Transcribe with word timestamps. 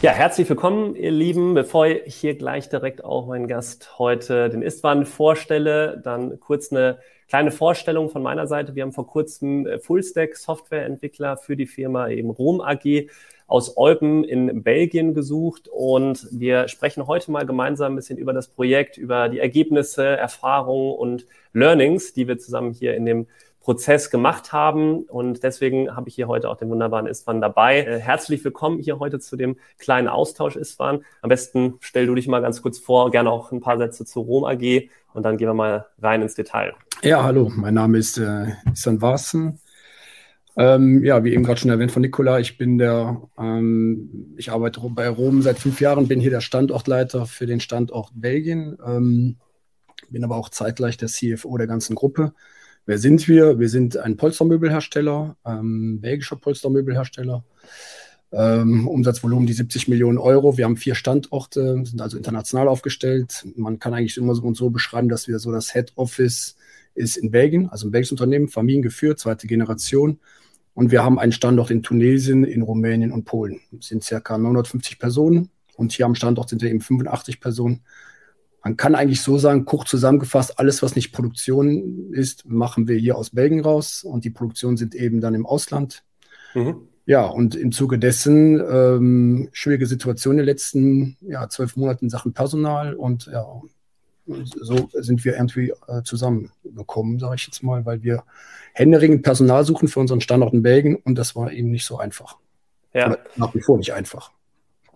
Ja, 0.00 0.12
herzlich 0.12 0.48
willkommen, 0.48 0.94
ihr 0.94 1.10
Lieben. 1.10 1.54
Bevor 1.54 1.86
ich 1.88 2.14
hier 2.14 2.36
gleich 2.36 2.68
direkt 2.68 3.02
auch 3.02 3.26
meinen 3.26 3.48
Gast 3.48 3.98
heute, 3.98 4.48
den 4.48 4.62
Istvan, 4.62 5.06
vorstelle, 5.06 6.00
dann 6.04 6.38
kurz 6.38 6.70
eine 6.70 7.00
kleine 7.26 7.50
Vorstellung 7.50 8.08
von 8.08 8.22
meiner 8.22 8.46
Seite. 8.46 8.76
Wir 8.76 8.84
haben 8.84 8.92
vor 8.92 9.08
kurzem 9.08 9.66
äh, 9.66 9.80
Fullstack 9.80 10.36
Softwareentwickler 10.36 11.36
für 11.36 11.56
die 11.56 11.66
Firma 11.66 12.10
eben 12.10 12.30
Rom 12.30 12.60
AG 12.60 13.08
aus 13.48 13.76
Eupen 13.76 14.22
in 14.22 14.62
Belgien 14.62 15.14
gesucht 15.14 15.68
und 15.68 16.28
wir 16.30 16.68
sprechen 16.68 17.08
heute 17.08 17.32
mal 17.32 17.44
gemeinsam 17.44 17.94
ein 17.94 17.96
bisschen 17.96 18.18
über 18.18 18.32
das 18.32 18.46
Projekt, 18.46 18.98
über 18.98 19.28
die 19.28 19.40
Ergebnisse, 19.40 20.04
Erfahrungen 20.04 20.96
und 20.96 21.26
Learnings, 21.54 22.12
die 22.12 22.28
wir 22.28 22.38
zusammen 22.38 22.72
hier 22.72 22.94
in 22.94 23.04
dem 23.04 23.26
Prozess 23.68 24.08
gemacht 24.08 24.54
haben. 24.54 25.02
Und 25.02 25.42
deswegen 25.42 25.94
habe 25.94 26.08
ich 26.08 26.14
hier 26.14 26.26
heute 26.26 26.48
auch 26.48 26.56
den 26.56 26.70
wunderbaren 26.70 27.06
Istvan 27.06 27.42
dabei. 27.42 27.80
Äh, 27.80 27.98
herzlich 27.98 28.42
willkommen 28.42 28.78
hier 28.78 28.98
heute 28.98 29.20
zu 29.20 29.36
dem 29.36 29.58
kleinen 29.76 30.08
Austausch, 30.08 30.56
Istvan. 30.56 31.04
Am 31.20 31.28
besten 31.28 31.74
stell 31.80 32.06
du 32.06 32.14
dich 32.14 32.28
mal 32.28 32.40
ganz 32.40 32.62
kurz 32.62 32.78
vor, 32.78 33.10
gerne 33.10 33.30
auch 33.30 33.52
ein 33.52 33.60
paar 33.60 33.76
Sätze 33.76 34.06
zu 34.06 34.20
Rom 34.20 34.44
AG 34.44 34.88
und 35.12 35.22
dann 35.24 35.36
gehen 35.36 35.48
wir 35.48 35.52
mal 35.52 35.84
rein 36.00 36.22
ins 36.22 36.34
Detail. 36.34 36.72
Ja, 37.02 37.22
hallo, 37.24 37.52
mein 37.54 37.74
Name 37.74 37.98
ist 37.98 38.16
äh, 38.16 38.46
Istvan 38.72 39.02
Warsen. 39.02 39.60
Ähm, 40.56 41.04
ja, 41.04 41.22
wie 41.22 41.34
eben 41.34 41.44
gerade 41.44 41.60
schon 41.60 41.70
erwähnt 41.70 41.92
von 41.92 42.00
Nikola, 42.00 42.38
ich 42.38 42.56
bin 42.56 42.78
der, 42.78 43.20
ähm, 43.38 44.32
ich 44.38 44.50
arbeite 44.50 44.80
bei 44.94 45.10
Rom 45.10 45.42
seit 45.42 45.58
fünf 45.58 45.78
Jahren, 45.82 46.08
bin 46.08 46.20
hier 46.20 46.30
der 46.30 46.40
Standortleiter 46.40 47.26
für 47.26 47.44
den 47.44 47.60
Standort 47.60 48.12
Belgien, 48.14 48.78
ähm, 48.82 49.36
bin 50.08 50.24
aber 50.24 50.36
auch 50.36 50.48
zeitgleich 50.48 50.96
der 50.96 51.08
CFO 51.08 51.58
der 51.58 51.66
ganzen 51.66 51.94
Gruppe. 51.96 52.32
Wer 52.88 52.96
sind 52.96 53.28
wir? 53.28 53.58
Wir 53.58 53.68
sind 53.68 53.98
ein 53.98 54.16
Polstermöbelhersteller, 54.16 55.36
ähm, 55.44 56.00
belgischer 56.00 56.36
Polstermöbelhersteller. 56.36 57.44
Ähm, 58.32 58.88
Umsatzvolumen 58.88 59.46
die 59.46 59.52
70 59.52 59.88
Millionen 59.88 60.16
Euro. 60.16 60.56
Wir 60.56 60.64
haben 60.64 60.78
vier 60.78 60.94
Standorte, 60.94 61.84
sind 61.84 62.00
also 62.00 62.16
international 62.16 62.66
aufgestellt. 62.66 63.44
Man 63.56 63.78
kann 63.78 63.92
eigentlich 63.92 64.16
immer 64.16 64.34
so 64.34 64.40
und 64.40 64.56
so 64.56 64.70
beschreiben, 64.70 65.10
dass 65.10 65.28
wir 65.28 65.38
so 65.38 65.52
das 65.52 65.74
Head 65.74 65.92
Office 65.96 66.56
ist 66.94 67.18
in 67.18 67.30
Belgien, 67.30 67.68
also 67.68 67.86
ein 67.86 67.90
belgisches 67.90 68.12
Unternehmen, 68.12 68.48
familiengeführt, 68.48 69.18
zweite 69.18 69.46
Generation. 69.46 70.18
Und 70.72 70.90
wir 70.90 71.04
haben 71.04 71.18
einen 71.18 71.32
Standort 71.32 71.70
in 71.70 71.82
Tunesien, 71.82 72.42
in 72.44 72.62
Rumänien 72.62 73.12
und 73.12 73.26
Polen. 73.26 73.60
Das 73.70 73.88
sind 73.88 74.02
circa 74.02 74.38
950 74.38 74.98
Personen. 74.98 75.50
Und 75.76 75.92
hier 75.92 76.06
am 76.06 76.14
Standort 76.14 76.48
sind 76.48 76.62
wir 76.62 76.70
eben 76.70 76.80
85 76.80 77.38
Personen. 77.38 77.82
Man 78.64 78.76
kann 78.76 78.94
eigentlich 78.94 79.22
so 79.22 79.38
sagen, 79.38 79.64
kurz 79.64 79.90
zusammengefasst, 79.90 80.58
alles, 80.58 80.82
was 80.82 80.96
nicht 80.96 81.12
Produktion 81.12 82.12
ist, 82.12 82.46
machen 82.46 82.88
wir 82.88 82.96
hier 82.96 83.16
aus 83.16 83.30
Belgien 83.30 83.60
raus. 83.60 84.04
Und 84.04 84.24
die 84.24 84.30
Produktionen 84.30 84.76
sind 84.76 84.94
eben 84.94 85.20
dann 85.20 85.34
im 85.34 85.46
Ausland. 85.46 86.02
Mhm. 86.54 86.88
Ja, 87.06 87.24
und 87.26 87.54
im 87.54 87.72
Zuge 87.72 87.98
dessen 87.98 88.60
ähm, 88.60 89.48
schwierige 89.52 89.86
Situation 89.86 90.34
in 90.34 90.38
den 90.38 90.46
letzten 90.46 91.16
ja, 91.22 91.48
zwölf 91.48 91.76
Monaten 91.76 92.06
in 92.06 92.10
Sachen 92.10 92.34
Personal. 92.34 92.94
Und 92.94 93.26
ja, 93.32 93.46
so 94.26 94.88
sind 94.92 95.24
wir 95.24 95.34
irgendwie 95.34 95.72
äh, 95.86 96.02
zusammengekommen, 96.02 97.18
sage 97.18 97.36
ich 97.36 97.46
jetzt 97.46 97.62
mal, 97.62 97.86
weil 97.86 98.02
wir 98.02 98.24
händeringend 98.74 99.22
Personal 99.22 99.64
suchen 99.64 99.88
für 99.88 100.00
unseren 100.00 100.20
Standort 100.20 100.52
in 100.52 100.62
Belgien 100.62 100.96
und 100.96 101.16
das 101.16 101.34
war 101.34 101.50
eben 101.50 101.70
nicht 101.70 101.86
so 101.86 101.98
einfach. 101.98 102.36
Ja. 102.92 103.06
Oder 103.06 103.18
nach 103.36 103.54
wie 103.54 103.60
vor 103.60 103.78
nicht 103.78 103.92
einfach. 103.92 104.32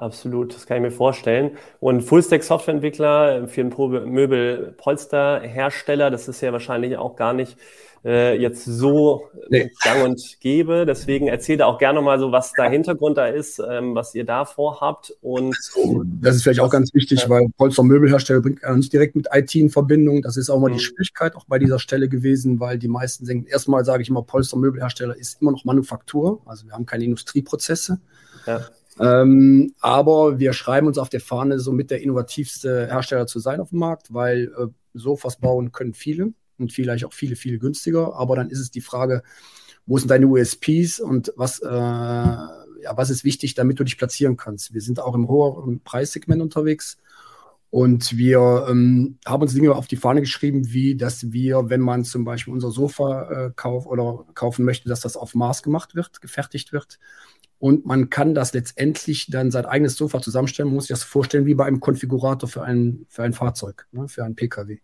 Absolut, 0.03 0.53
das 0.53 0.67
kann 0.67 0.79
ich 0.79 0.83
mir 0.83 0.91
vorstellen. 0.91 1.53
Und 1.79 2.01
Fullstack-Softwareentwickler 2.01 3.47
für 3.47 3.61
einen 3.61 4.13
Möbel-Polster-Hersteller, 4.13 6.11
das 6.11 6.27
ist 6.27 6.41
ja 6.41 6.51
wahrscheinlich 6.51 6.97
auch 6.97 7.15
gar 7.15 7.33
nicht 7.33 7.57
äh, 8.05 8.37
jetzt 8.37 8.65
so 8.65 9.29
nee. 9.49 9.71
gang 9.81 10.03
und 10.03 10.41
gäbe. 10.41 10.87
Deswegen 10.87 11.29
erzähl 11.29 11.57
da 11.57 11.67
auch 11.67 11.79
gerne 11.79 12.03
mal 12.03 12.19
so, 12.19 12.33
was 12.33 12.53
da 12.57 12.69
Hintergrund 12.69 13.17
da 13.17 13.27
ist, 13.27 13.61
ähm, 13.61 13.95
was 13.95 14.13
ihr 14.17 14.25
da 14.25 14.45
vorhabt. 14.45 15.15
Und 15.23 15.57
das 16.21 16.35
ist 16.35 16.43
vielleicht 16.43 16.59
auch 16.59 16.71
ganz 16.71 16.93
wichtig, 16.95 17.29
weil 17.29 17.47
Polster 17.57 17.85
Möbelhersteller 17.85 18.41
bringt 18.41 18.63
ja 18.63 18.75
nicht 18.75 18.93
direkt 18.93 19.15
mit 19.15 19.29
IT 19.33 19.55
in 19.55 19.71
Verbindung. 19.71 20.23
Das 20.23 20.37
ist 20.37 20.51
auch 20.51 20.59
mal 20.59 20.71
mhm. 20.71 20.79
die 20.79 20.81
Schwierigkeit 20.81 21.37
auch 21.37 21.45
bei 21.45 21.61
dieser 21.61 21.79
Stelle 21.79 22.09
gewesen, 22.09 22.59
weil 22.59 22.77
die 22.77 22.89
meisten 22.89 23.25
denken, 23.25 23.47
erstmal 23.47 23.85
sage 23.85 24.03
ich 24.03 24.09
immer, 24.09 24.23
Polster 24.23 24.57
Möbelhersteller 24.57 25.17
ist 25.17 25.41
immer 25.41 25.53
noch 25.53 25.65
Manufaktur. 25.65 26.43
Also 26.45 26.67
wir 26.67 26.73
haben 26.73 26.87
keine 26.87 27.05
Industrieprozesse. 27.05 28.01
Ja. 28.49 28.63
Ähm, 29.01 29.75
aber 29.81 30.39
wir 30.39 30.53
schreiben 30.53 30.87
uns 30.87 30.99
auf 30.99 31.09
der 31.09 31.21
Fahne, 31.21 31.59
so 31.59 31.73
mit 31.73 31.91
der 31.91 32.03
innovativste 32.03 32.87
Hersteller 32.87 33.27
zu 33.27 33.39
sein 33.39 33.61
auf 33.61 33.71
dem 33.71 33.79
Markt, 33.79 34.13
weil 34.13 34.53
äh, 34.59 34.67
Sofas 34.95 35.39
bauen 35.39 35.73
können 35.73 35.95
viele 35.95 36.35
und 36.59 36.73
vielleicht 36.73 37.05
auch 37.05 37.13
viele, 37.13 37.37
viele 37.37 37.59
günstiger. 37.59 38.15
Aber 38.15 38.37
dann 38.37 38.51
ist 38.51 38.61
es 38.61 38.71
die 38.71 38.81
Frage, 38.81 39.23
wo 39.87 39.99
sind 39.99 40.11
deine 40.11 40.27
USPs 40.27 41.01
und 41.01 41.33
was, 41.37 41.61
äh, 41.61 41.67
ja, 41.69 42.97
was 42.97 43.11
ist 43.11 43.25
wichtig, 43.25 43.55
damit 43.55 43.81
du 43.81 43.85
dich 43.85 43.99
platzieren 43.99 44.37
kannst. 44.37 44.75
Wir 44.75 44.81
sind 44.81 45.01
auch 45.01 45.15
im 45.15 45.29
hohen 45.29 45.81
Preissegment 45.81 46.43
unterwegs. 46.43 46.99
Und 47.71 48.19
wir 48.19 48.67
ähm, 48.69 49.17
haben 49.25 49.41
uns 49.41 49.55
Dinge 49.55 49.75
auf 49.75 49.87
die 49.87 49.97
Fahne 49.97 50.21
geschrieben, 50.21 50.75
wie 50.75 50.95
dass 50.95 51.33
wir, 51.33 51.71
wenn 51.71 51.81
man 51.81 52.05
zum 52.05 52.23
Beispiel 52.23 52.53
unser 52.53 52.71
Sofa 52.71 53.47
äh, 53.47 53.51
kauft 53.57 53.87
oder 53.87 54.27
kaufen 54.35 54.67
möchte, 54.67 54.91
dass 54.91 55.01
das 55.01 55.17
auf 55.17 55.35
Maß 55.35 55.63
gemacht 55.63 55.95
wird, 55.95 56.21
gefertigt 56.21 56.75
wird. 56.75 56.99
Und 57.63 57.87
man 57.87 58.11
kann 58.11 58.35
das 58.35 58.53
letztendlich 58.55 59.29
dann 59.31 59.53
sein 59.53 59.67
eigenes 59.67 59.95
Sofa 59.95 60.21
zusammenstellen. 60.21 60.67
Man 60.69 60.75
muss 60.75 60.89
sich 60.89 60.97
das 60.97 61.05
vorstellen 61.05 61.47
wie 61.47 61.55
bei 61.55 61.65
einem 61.65 61.79
Konfigurator 61.79 62.49
für 62.49 62.65
ein, 62.65 63.07
für 63.09 63.23
ein 63.23 63.33
Fahrzeug, 63.33 63.87
ne, 63.93 64.09
für 64.09 64.25
ein 64.25 64.35
Pkw. 64.35 64.79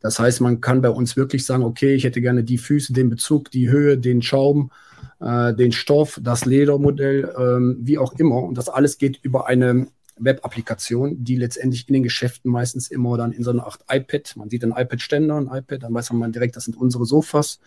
Das 0.00 0.18
heißt, 0.18 0.40
man 0.40 0.60
kann 0.60 0.82
bei 0.82 0.90
uns 0.90 1.16
wirklich 1.16 1.46
sagen, 1.46 1.62
okay, 1.62 1.94
ich 1.94 2.02
hätte 2.02 2.20
gerne 2.20 2.42
die 2.42 2.58
Füße, 2.58 2.92
den 2.92 3.08
Bezug, 3.08 3.52
die 3.52 3.70
Höhe, 3.70 3.98
den 3.98 4.20
Schaum, 4.20 4.72
äh, 5.20 5.54
den 5.54 5.70
Stoff, 5.70 6.18
das 6.20 6.44
Ledermodell, 6.44 7.32
ähm, 7.38 7.76
wie 7.82 7.98
auch 7.98 8.14
immer. 8.14 8.42
Und 8.42 8.58
das 8.58 8.68
alles 8.68 8.98
geht 8.98 9.20
über 9.22 9.46
eine 9.46 9.86
Web-Applikation, 10.16 11.22
die 11.22 11.36
letztendlich 11.36 11.86
in 11.86 11.94
den 11.94 12.02
Geschäften 12.02 12.50
meistens 12.50 12.90
immer 12.90 13.16
dann 13.16 13.30
in 13.30 13.44
so 13.44 13.50
einer 13.52 13.64
Art 13.64 13.84
iPad, 13.88 14.34
man 14.34 14.50
sieht 14.50 14.64
ein 14.64 14.74
iPad-Ständer, 14.76 15.36
ein 15.36 15.56
iPad, 15.56 15.84
dann 15.84 15.94
weiß 15.94 16.12
man 16.14 16.32
direkt, 16.32 16.56
das 16.56 16.64
sind 16.64 16.76
unsere 16.76 17.04
Sofas. 17.04 17.60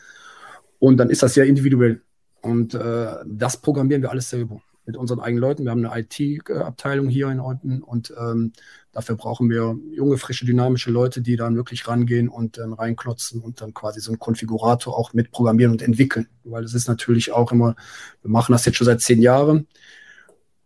Und 0.78 0.98
dann 0.98 1.10
ist 1.10 1.24
das 1.24 1.38
ja 1.38 1.46
individuell. 1.46 2.02
Und 2.42 2.74
äh, 2.74 3.16
das 3.26 3.58
programmieren 3.58 4.02
wir 4.02 4.12
alles 4.12 4.30
selber 4.30 4.62
mit 4.86 4.98
unseren 4.98 5.20
eigenen 5.20 5.42
Leuten. 5.42 5.64
Wir 5.64 5.72
haben 5.72 5.86
eine 5.86 6.02
IT-Abteilung 6.02 7.08
hier 7.08 7.30
in 7.30 7.40
Eupen 7.40 7.84
und 7.84 8.14
ähm, 8.20 8.52
dafür 8.92 9.16
brauchen 9.16 9.50
wir 9.50 9.78
junge, 9.94 10.18
frische, 10.18 10.46
dynamische 10.46 10.92
Leute, 10.92 11.22
die 11.22 11.36
dann 11.36 11.56
wirklich 11.56 11.88
rangehen 11.88 12.30
und 12.30 12.58
dann 12.58 12.74
reinklotzen 12.74 13.42
und 13.42 13.62
dann 13.62 13.74
quasi 13.74 14.00
so 14.00 14.12
einen 14.12 14.20
Konfigurator 14.20 14.98
auch 14.98 15.14
mit 15.14 15.32
programmieren 15.32 15.72
und 15.72 15.82
entwickeln. 15.82 16.28
Weil 16.44 16.64
es 16.64 16.74
ist 16.74 16.88
natürlich 16.88 17.32
auch 17.32 17.52
immer, 17.52 17.76
wir 18.22 18.32
machen 18.32 18.54
das 18.54 18.66
jetzt 18.66 18.76
schon 18.78 18.86
seit 18.86 19.02
zehn 19.02 19.22
Jahren. 19.22 19.68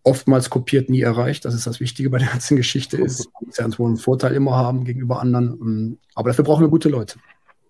Oftmals 0.03 0.50
kopiert, 0.50 0.90
nie 0.90 1.02
erreicht. 1.02 1.46
Das 1.46 1.53
ist 1.53 1.68
das 1.68 1.80
Wichtige 1.80 2.09
bei 2.09 2.19
der 2.19 2.28
ganzen 2.30 2.56
Geschichte. 2.57 2.97
Ist, 2.97 3.28
man 3.34 3.47
muss 3.47 3.57
ja 3.57 3.66
einen 3.66 3.97
Vorteil 3.97 4.34
immer 4.34 4.56
haben 4.56 4.86
gegenüber 4.86 5.19
anderen. 5.19 6.00
Aber 6.13 6.30
dafür 6.30 6.46
brauchen 6.46 6.63
wir 6.63 6.69
gute 6.69 6.90
Leute. 6.90 7.19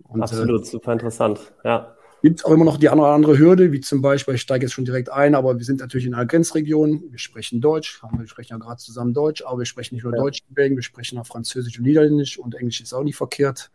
Und, 0.04 0.22
Absolut, 0.22 0.64
äh, 0.64 0.66
super 0.66 0.94
interessant. 0.94 1.40
Ja 1.64 1.95
gibt 2.26 2.40
es 2.40 2.46
auch 2.46 2.50
immer 2.50 2.66
noch 2.66 2.78
die 2.78 2.90
eine 2.90 3.02
oder 3.02 3.12
andere 3.12 3.38
Hürde, 3.38 3.72
wie 3.72 3.82
zum 3.82 4.02
Beispiel, 4.02 4.34
ich 4.34 4.42
steige 4.42 4.66
jetzt 4.66 4.74
schon 4.74 4.84
direkt 4.84 5.12
ein, 5.12 5.36
aber 5.36 5.60
wir 5.60 5.64
sind 5.64 5.80
natürlich 5.80 6.08
in 6.08 6.16
einer 6.16 6.26
Grenzregion, 6.26 7.04
wir 7.12 7.20
sprechen 7.20 7.62
Deutsch, 7.62 8.02
wir 8.18 8.28
sprechen 8.28 8.54
ja 8.54 8.58
gerade 8.58 8.78
zusammen 8.78 9.14
Deutsch, 9.14 9.44
aber 9.46 9.60
wir 9.60 9.66
sprechen 9.68 9.94
nicht 9.94 10.06
nur 10.06 10.16
ja. 10.16 10.24
Deutsch 10.24 10.42
in 10.50 10.56
Belgien, 10.56 10.76
wir 10.76 10.82
sprechen 10.82 11.20
auch 11.20 11.28
Französisch 11.28 11.78
und 11.78 11.86
Niederländisch 11.86 12.40
und 12.40 12.56
Englisch 12.56 12.82
ist 12.82 12.94
auch 12.94 13.04
nicht 13.04 13.16
verkehrt. 13.16 13.70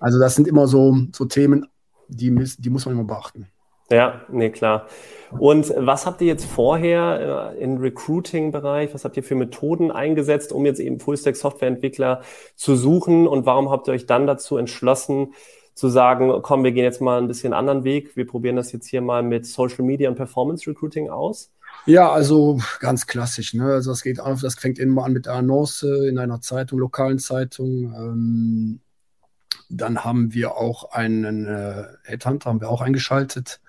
Also 0.00 0.18
das 0.18 0.34
sind 0.36 0.48
immer 0.48 0.68
so, 0.68 0.96
so 1.12 1.26
Themen, 1.26 1.66
die, 2.08 2.34
die 2.56 2.70
muss 2.70 2.86
man 2.86 2.94
immer 2.94 3.04
beachten. 3.04 3.48
Ja, 3.90 4.22
nee, 4.30 4.48
klar. 4.48 4.86
Und 5.38 5.70
was 5.76 6.06
habt 6.06 6.22
ihr 6.22 6.28
jetzt 6.28 6.46
vorher 6.46 7.52
äh, 7.58 7.62
im 7.62 7.76
Recruiting-Bereich, 7.76 8.94
was 8.94 9.04
habt 9.04 9.18
ihr 9.18 9.22
für 9.22 9.34
Methoden 9.34 9.90
eingesetzt, 9.90 10.50
um 10.52 10.64
jetzt 10.64 10.80
eben 10.80 10.98
Fullstack-Software-Entwickler 10.98 12.22
zu 12.56 12.74
suchen 12.74 13.28
und 13.28 13.44
warum 13.44 13.68
habt 13.68 13.88
ihr 13.88 13.92
euch 13.92 14.06
dann 14.06 14.26
dazu 14.26 14.56
entschlossen, 14.56 15.34
zu 15.74 15.88
sagen, 15.88 16.32
komm, 16.42 16.64
wir 16.64 16.72
gehen 16.72 16.84
jetzt 16.84 17.00
mal 17.00 17.20
ein 17.20 17.28
bisschen 17.28 17.52
anderen 17.52 17.84
Weg. 17.84 18.16
Wir 18.16 18.26
probieren 18.26 18.56
das 18.56 18.72
jetzt 18.72 18.86
hier 18.86 19.00
mal 19.00 19.22
mit 19.22 19.46
Social 19.46 19.84
Media 19.84 20.08
und 20.10 20.16
Performance 20.16 20.68
Recruiting 20.68 21.08
aus. 21.08 21.50
Ja, 21.86 22.12
also 22.12 22.60
ganz 22.80 23.06
klassisch. 23.06 23.54
Ne? 23.54 23.64
Also 23.64 23.90
das 23.90 24.02
geht 24.02 24.20
auf, 24.20 24.40
das 24.40 24.54
fängt 24.54 24.78
immer 24.78 25.04
an 25.04 25.12
mit 25.12 25.26
der 25.26 25.34
Annonce 25.34 25.82
in 25.82 26.18
einer 26.18 26.40
Zeitung, 26.40 26.78
lokalen 26.78 27.18
Zeitung. 27.18 27.92
Ähm, 27.94 28.80
dann 29.68 30.04
haben 30.04 30.34
wir 30.34 30.56
auch 30.56 30.92
einen 30.92 31.46
äh, 31.46 31.84
Headhunter, 32.04 32.50
haben 32.50 32.60
wir 32.60 32.68
auch 32.68 32.82
eingeschaltet. 32.82 33.60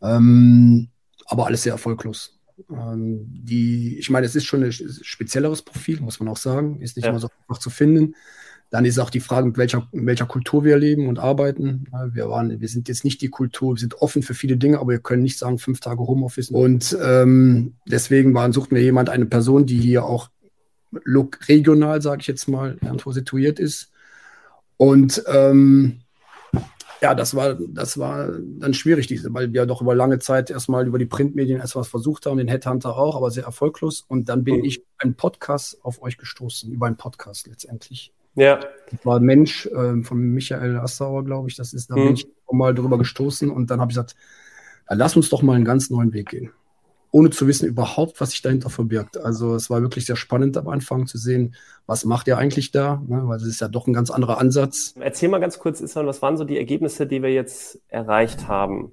Ähm, 0.00 0.88
aber 1.26 1.46
alles 1.46 1.62
sehr 1.62 1.72
erfolglos. 1.72 2.38
Ähm, 2.70 3.26
die, 3.28 3.98
ich 3.98 4.08
meine, 4.10 4.26
es 4.26 4.34
ist 4.34 4.44
schon 4.44 4.62
ein 4.62 4.72
spezielleres 4.72 5.62
Profil, 5.62 6.00
muss 6.00 6.20
man 6.20 6.28
auch 6.28 6.36
sagen, 6.36 6.80
ist 6.80 6.96
nicht 6.96 7.04
ja. 7.04 7.10
immer 7.10 7.20
so 7.20 7.28
einfach 7.42 7.60
zu 7.60 7.70
finden. 7.70 8.14
Dann 8.70 8.84
ist 8.84 8.98
auch 8.98 9.10
die 9.10 9.20
Frage, 9.20 9.46
mit 9.46 9.58
welcher, 9.58 9.86
in 9.92 10.06
welcher 10.06 10.26
Kultur 10.26 10.64
wir 10.64 10.76
leben 10.76 11.08
und 11.08 11.18
arbeiten. 11.18 11.86
Wir, 12.12 12.28
waren, 12.28 12.60
wir 12.60 12.68
sind 12.68 12.88
jetzt 12.88 13.04
nicht 13.04 13.22
die 13.22 13.28
Kultur, 13.28 13.74
wir 13.74 13.80
sind 13.80 14.02
offen 14.02 14.22
für 14.22 14.34
viele 14.34 14.56
Dinge, 14.56 14.80
aber 14.80 14.90
wir 14.90 14.98
können 14.98 15.22
nicht 15.22 15.38
sagen, 15.38 15.58
fünf 15.58 15.80
Tage 15.80 16.00
Homeoffice. 16.00 16.50
Und 16.50 16.96
ähm, 17.02 17.74
deswegen 17.86 18.34
waren, 18.34 18.52
suchten 18.52 18.74
wir 18.74 18.82
jemand, 18.82 19.08
eine 19.08 19.26
Person, 19.26 19.66
die 19.66 19.78
hier 19.78 20.04
auch 20.04 20.30
regional, 21.48 22.02
sage 22.02 22.22
ich 22.22 22.26
jetzt 22.26 22.48
mal, 22.48 22.76
irgendwo 22.82 23.12
situiert 23.12 23.60
ist. 23.60 23.92
Und 24.76 25.22
ähm, 25.26 26.00
ja, 27.02 27.14
das 27.14 27.34
war, 27.34 27.54
das 27.54 27.98
war 27.98 28.30
dann 28.58 28.74
schwierig, 28.74 29.06
diese, 29.06 29.32
weil 29.32 29.52
wir 29.52 29.66
doch 29.66 29.82
über 29.82 29.94
lange 29.94 30.18
Zeit 30.18 30.50
erstmal 30.50 30.86
über 30.86 30.98
die 30.98 31.06
Printmedien 31.06 31.60
erst 31.60 31.76
was 31.76 31.88
versucht 31.88 32.26
haben, 32.26 32.38
den 32.38 32.48
Headhunter 32.48 32.96
auch, 32.96 33.16
aber 33.16 33.30
sehr 33.30 33.44
erfolglos. 33.44 34.04
Und 34.08 34.28
dann 34.28 34.44
bin 34.44 34.58
mhm. 34.58 34.64
ich 34.64 34.84
einen 34.98 35.14
Podcast 35.14 35.78
auf 35.84 36.02
euch 36.02 36.16
gestoßen, 36.16 36.72
über 36.72 36.86
einen 36.86 36.96
Podcast 36.96 37.46
letztendlich. 37.46 38.12
Ja. 38.36 38.60
Das 38.90 39.04
war 39.04 39.18
ein 39.18 39.24
Mensch 39.24 39.66
äh, 39.66 40.02
von 40.02 40.20
Michael 40.32 40.76
Assauer, 40.76 41.24
glaube 41.24 41.48
ich. 41.48 41.56
Das 41.56 41.72
ist, 41.72 41.90
da 41.90 41.96
mhm. 41.96 42.04
bin 42.04 42.14
ich 42.14 42.28
mal 42.50 42.74
drüber 42.74 42.98
gestoßen 42.98 43.50
und 43.50 43.70
dann 43.70 43.80
habe 43.80 43.90
ich 43.90 43.96
gesagt, 43.96 44.14
lass 44.88 45.16
uns 45.16 45.28
doch 45.28 45.42
mal 45.42 45.54
einen 45.54 45.64
ganz 45.64 45.90
neuen 45.90 46.12
Weg 46.12 46.28
gehen 46.30 46.52
ohne 47.16 47.30
zu 47.30 47.46
wissen 47.46 47.66
überhaupt, 47.66 48.20
was 48.20 48.32
sich 48.32 48.42
dahinter 48.42 48.68
verbirgt. 48.68 49.16
Also 49.16 49.54
es 49.54 49.70
war 49.70 49.80
wirklich 49.80 50.04
sehr 50.04 50.16
spannend 50.16 50.56
am 50.58 50.68
Anfang 50.68 51.06
zu 51.06 51.16
sehen, 51.16 51.54
was 51.86 52.04
macht 52.04 52.26
ihr 52.26 52.36
eigentlich 52.36 52.72
da, 52.72 53.02
ne? 53.06 53.22
weil 53.24 53.38
es 53.38 53.46
ist 53.46 53.60
ja 53.60 53.68
doch 53.68 53.86
ein 53.86 53.94
ganz 53.94 54.10
anderer 54.10 54.36
Ansatz. 54.36 54.94
Erzähl 55.00 55.30
mal 55.30 55.38
ganz 55.38 55.58
kurz, 55.58 55.80
Isman, 55.80 56.06
was 56.06 56.20
waren 56.20 56.36
so 56.36 56.44
die 56.44 56.58
Ergebnisse, 56.58 57.06
die 57.06 57.22
wir 57.22 57.32
jetzt 57.32 57.80
erreicht 57.88 58.48
haben? 58.48 58.92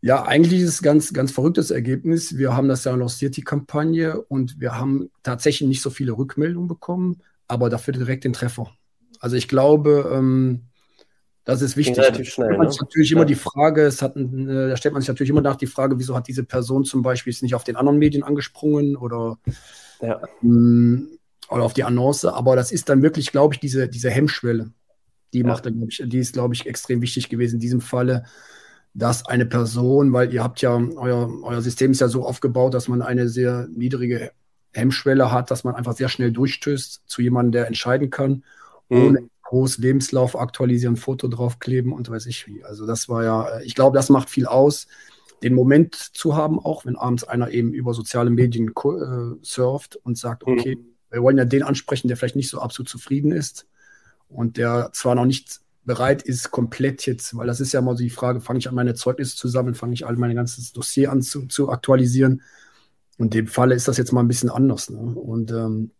Ja, 0.00 0.24
eigentlich 0.24 0.62
ist 0.62 0.68
es 0.68 0.80
ein 0.80 0.84
ganz, 0.84 1.12
ganz 1.12 1.32
verrücktes 1.32 1.70
Ergebnis. 1.70 2.38
Wir 2.38 2.56
haben 2.56 2.68
das 2.68 2.84
ja 2.84 2.94
lanciert, 2.94 3.36
die 3.36 3.44
Kampagne, 3.44 4.20
und 4.22 4.58
wir 4.58 4.78
haben 4.78 5.10
tatsächlich 5.22 5.68
nicht 5.68 5.82
so 5.82 5.90
viele 5.90 6.12
Rückmeldungen 6.12 6.68
bekommen, 6.68 7.20
aber 7.48 7.70
dafür 7.70 7.92
direkt 7.92 8.24
den 8.24 8.32
Treffer. 8.32 8.70
Also 9.20 9.36
ich 9.36 9.48
glaube, 9.48 10.10
ähm, 10.12 10.68
das 11.44 11.60
ist 11.60 11.76
wichtig. 11.76 11.98
Relativ 11.98 12.30
schnell, 12.30 12.48
da 12.48 12.54
stellt 12.54 12.58
man 12.58 12.70
sich 12.70 12.80
ne? 12.80 12.86
natürlich 12.86 13.10
ja. 13.10 13.16
immer 13.16 13.24
die 13.26 13.34
Frage, 13.34 13.82
es 13.82 14.00
hat, 14.00 14.16
äh, 14.16 14.68
da 14.68 14.76
stellt 14.76 14.94
man 14.94 15.02
sich 15.02 15.08
natürlich 15.08 15.30
immer 15.30 15.42
nach 15.42 15.56
die 15.56 15.66
Frage, 15.66 15.98
wieso 15.98 16.16
hat 16.16 16.26
diese 16.26 16.44
Person 16.44 16.84
zum 16.84 17.02
Beispiel 17.02 17.34
nicht 17.42 17.54
auf 17.54 17.64
den 17.64 17.76
anderen 17.76 17.98
Medien 17.98 18.22
angesprungen 18.22 18.96
oder, 18.96 19.38
ja. 20.00 20.22
ähm, 20.42 21.18
oder 21.50 21.62
auf 21.64 21.74
die 21.74 21.84
Annonce. 21.84 22.24
Aber 22.24 22.56
das 22.56 22.72
ist 22.72 22.88
dann 22.88 23.02
wirklich, 23.02 23.30
glaube 23.30 23.54
ich, 23.54 23.60
diese, 23.60 23.88
diese 23.88 24.10
Hemmschwelle. 24.10 24.72
Die 25.34 25.40
ja. 25.40 25.46
macht 25.46 25.66
dann, 25.66 25.82
ich, 25.86 26.02
die 26.04 26.18
ist, 26.18 26.32
glaube 26.32 26.54
ich, 26.54 26.66
extrem 26.66 27.02
wichtig 27.02 27.28
gewesen 27.28 27.56
in 27.56 27.60
diesem 27.60 27.82
Falle, 27.82 28.24
dass 28.94 29.26
eine 29.26 29.44
Person, 29.44 30.12
weil 30.12 30.32
ihr 30.32 30.42
habt 30.42 30.62
ja, 30.62 30.76
euer, 30.96 31.28
euer 31.42 31.60
System 31.60 31.90
ist 31.90 32.00
ja 32.00 32.08
so 32.08 32.24
aufgebaut, 32.24 32.72
dass 32.72 32.88
man 32.88 33.02
eine 33.02 33.28
sehr 33.28 33.68
niedrige 33.70 34.30
Hemmschwelle 34.74 35.32
hat, 35.32 35.50
dass 35.50 35.64
man 35.64 35.74
einfach 35.74 35.94
sehr 35.94 36.08
schnell 36.08 36.32
durchstößt 36.32 37.02
zu 37.06 37.22
jemandem, 37.22 37.52
der 37.52 37.66
entscheiden 37.66 38.10
kann, 38.10 38.44
mhm. 38.88 39.02
ohne 39.02 39.28
groß 39.44 39.78
Lebenslauf 39.78 40.38
aktualisieren, 40.38 40.96
Foto 40.96 41.28
draufkleben 41.28 41.92
und 41.92 42.10
weiß 42.10 42.26
ich 42.26 42.46
wie. 42.46 42.64
Also 42.64 42.86
das 42.86 43.08
war 43.08 43.24
ja, 43.24 43.48
äh, 43.48 43.64
ich 43.64 43.74
glaube, 43.74 43.96
das 43.96 44.08
macht 44.08 44.30
viel 44.30 44.46
aus, 44.46 44.86
den 45.42 45.54
Moment 45.54 45.94
zu 45.94 46.36
haben, 46.36 46.58
auch 46.58 46.86
wenn 46.86 46.96
abends 46.96 47.24
einer 47.24 47.50
eben 47.50 47.72
über 47.72 47.94
soziale 47.94 48.30
Medien 48.30 48.68
äh, 48.68 49.36
surft 49.42 49.96
und 49.96 50.18
sagt, 50.18 50.46
mhm. 50.46 50.52
okay, 50.54 50.76
mhm. 50.76 50.86
wir 51.10 51.22
wollen 51.22 51.38
ja 51.38 51.44
den 51.44 51.62
ansprechen, 51.62 52.08
der 52.08 52.16
vielleicht 52.16 52.36
nicht 52.36 52.50
so 52.50 52.60
absolut 52.60 52.88
zufrieden 52.88 53.32
ist 53.32 53.66
und 54.28 54.56
der 54.56 54.90
zwar 54.92 55.14
noch 55.14 55.26
nicht 55.26 55.60
bereit 55.84 56.22
ist, 56.22 56.50
komplett 56.50 57.04
jetzt, 57.06 57.36
weil 57.36 57.46
das 57.46 57.60
ist 57.60 57.72
ja 57.72 57.82
mal 57.82 57.96
so 57.96 58.02
die 58.02 58.10
Frage, 58.10 58.40
fange 58.40 58.58
ich 58.58 58.68
an, 58.68 58.74
meine 58.74 58.94
Zeugnisse 58.94 59.36
zu 59.36 59.48
sammeln, 59.48 59.74
fange 59.74 59.92
ich 59.92 60.06
all 60.06 60.16
mein 60.16 60.34
ganzes 60.34 60.72
Dossier 60.72 61.12
an 61.12 61.20
zu, 61.22 61.46
zu 61.46 61.68
aktualisieren. 61.68 62.42
Und 63.18 63.34
in 63.34 63.44
dem 63.44 63.46
Falle 63.46 63.74
ist 63.74 63.88
das 63.88 63.96
jetzt 63.96 64.12
mal 64.12 64.20
ein 64.20 64.28
bisschen 64.28 64.50
anders. 64.50 64.90
Ne? 64.90 64.98
Und 64.98 65.50
ähm, 65.52 65.90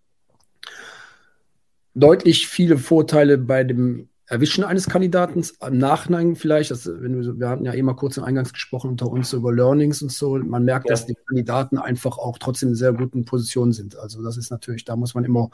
deutlich 1.94 2.49
viele 2.49 2.76
Vorteile 2.76 3.38
bei 3.38 3.64
dem 3.64 4.08
Erwischen 4.26 4.64
eines 4.64 4.88
Kandidaten. 4.88 5.44
Im 5.66 5.78
Nachhinein 5.78 6.34
vielleicht, 6.34 6.70
das, 6.70 6.87
wenn 6.87 7.20
wir, 7.20 7.38
wir 7.38 7.49
hatten 7.49 7.64
ja 7.66 7.75
eben 7.75 7.87
mal 7.87 7.94
kurz 7.94 8.16
im 8.16 8.25
Eingangs 8.25 8.52
gesprochen 8.52 8.90
unter 8.90 9.08
uns 9.08 9.32
über 9.32 9.52
Learnings 9.52 10.00
und 10.00 10.11
so. 10.11 10.38
Man 10.38 10.64
merkt, 10.64 10.87
ja. 10.87 10.93
dass 10.93 11.06
die 11.06 11.14
Kandidaten 11.14 11.78
einfach 11.78 12.19
auch 12.19 12.38
trotzdem 12.38 12.70
in 12.70 12.75
sehr 12.75 12.94
guten 12.94 13.25
Positionen 13.26 13.72
sind. 13.72 13.96
Also 13.96 14.22
das 14.22 14.37
ist 14.37 14.50
natürlich, 14.50 14.84
da 14.84 14.96
muss 14.96 15.14
man 15.14 15.25
immer, 15.25 15.50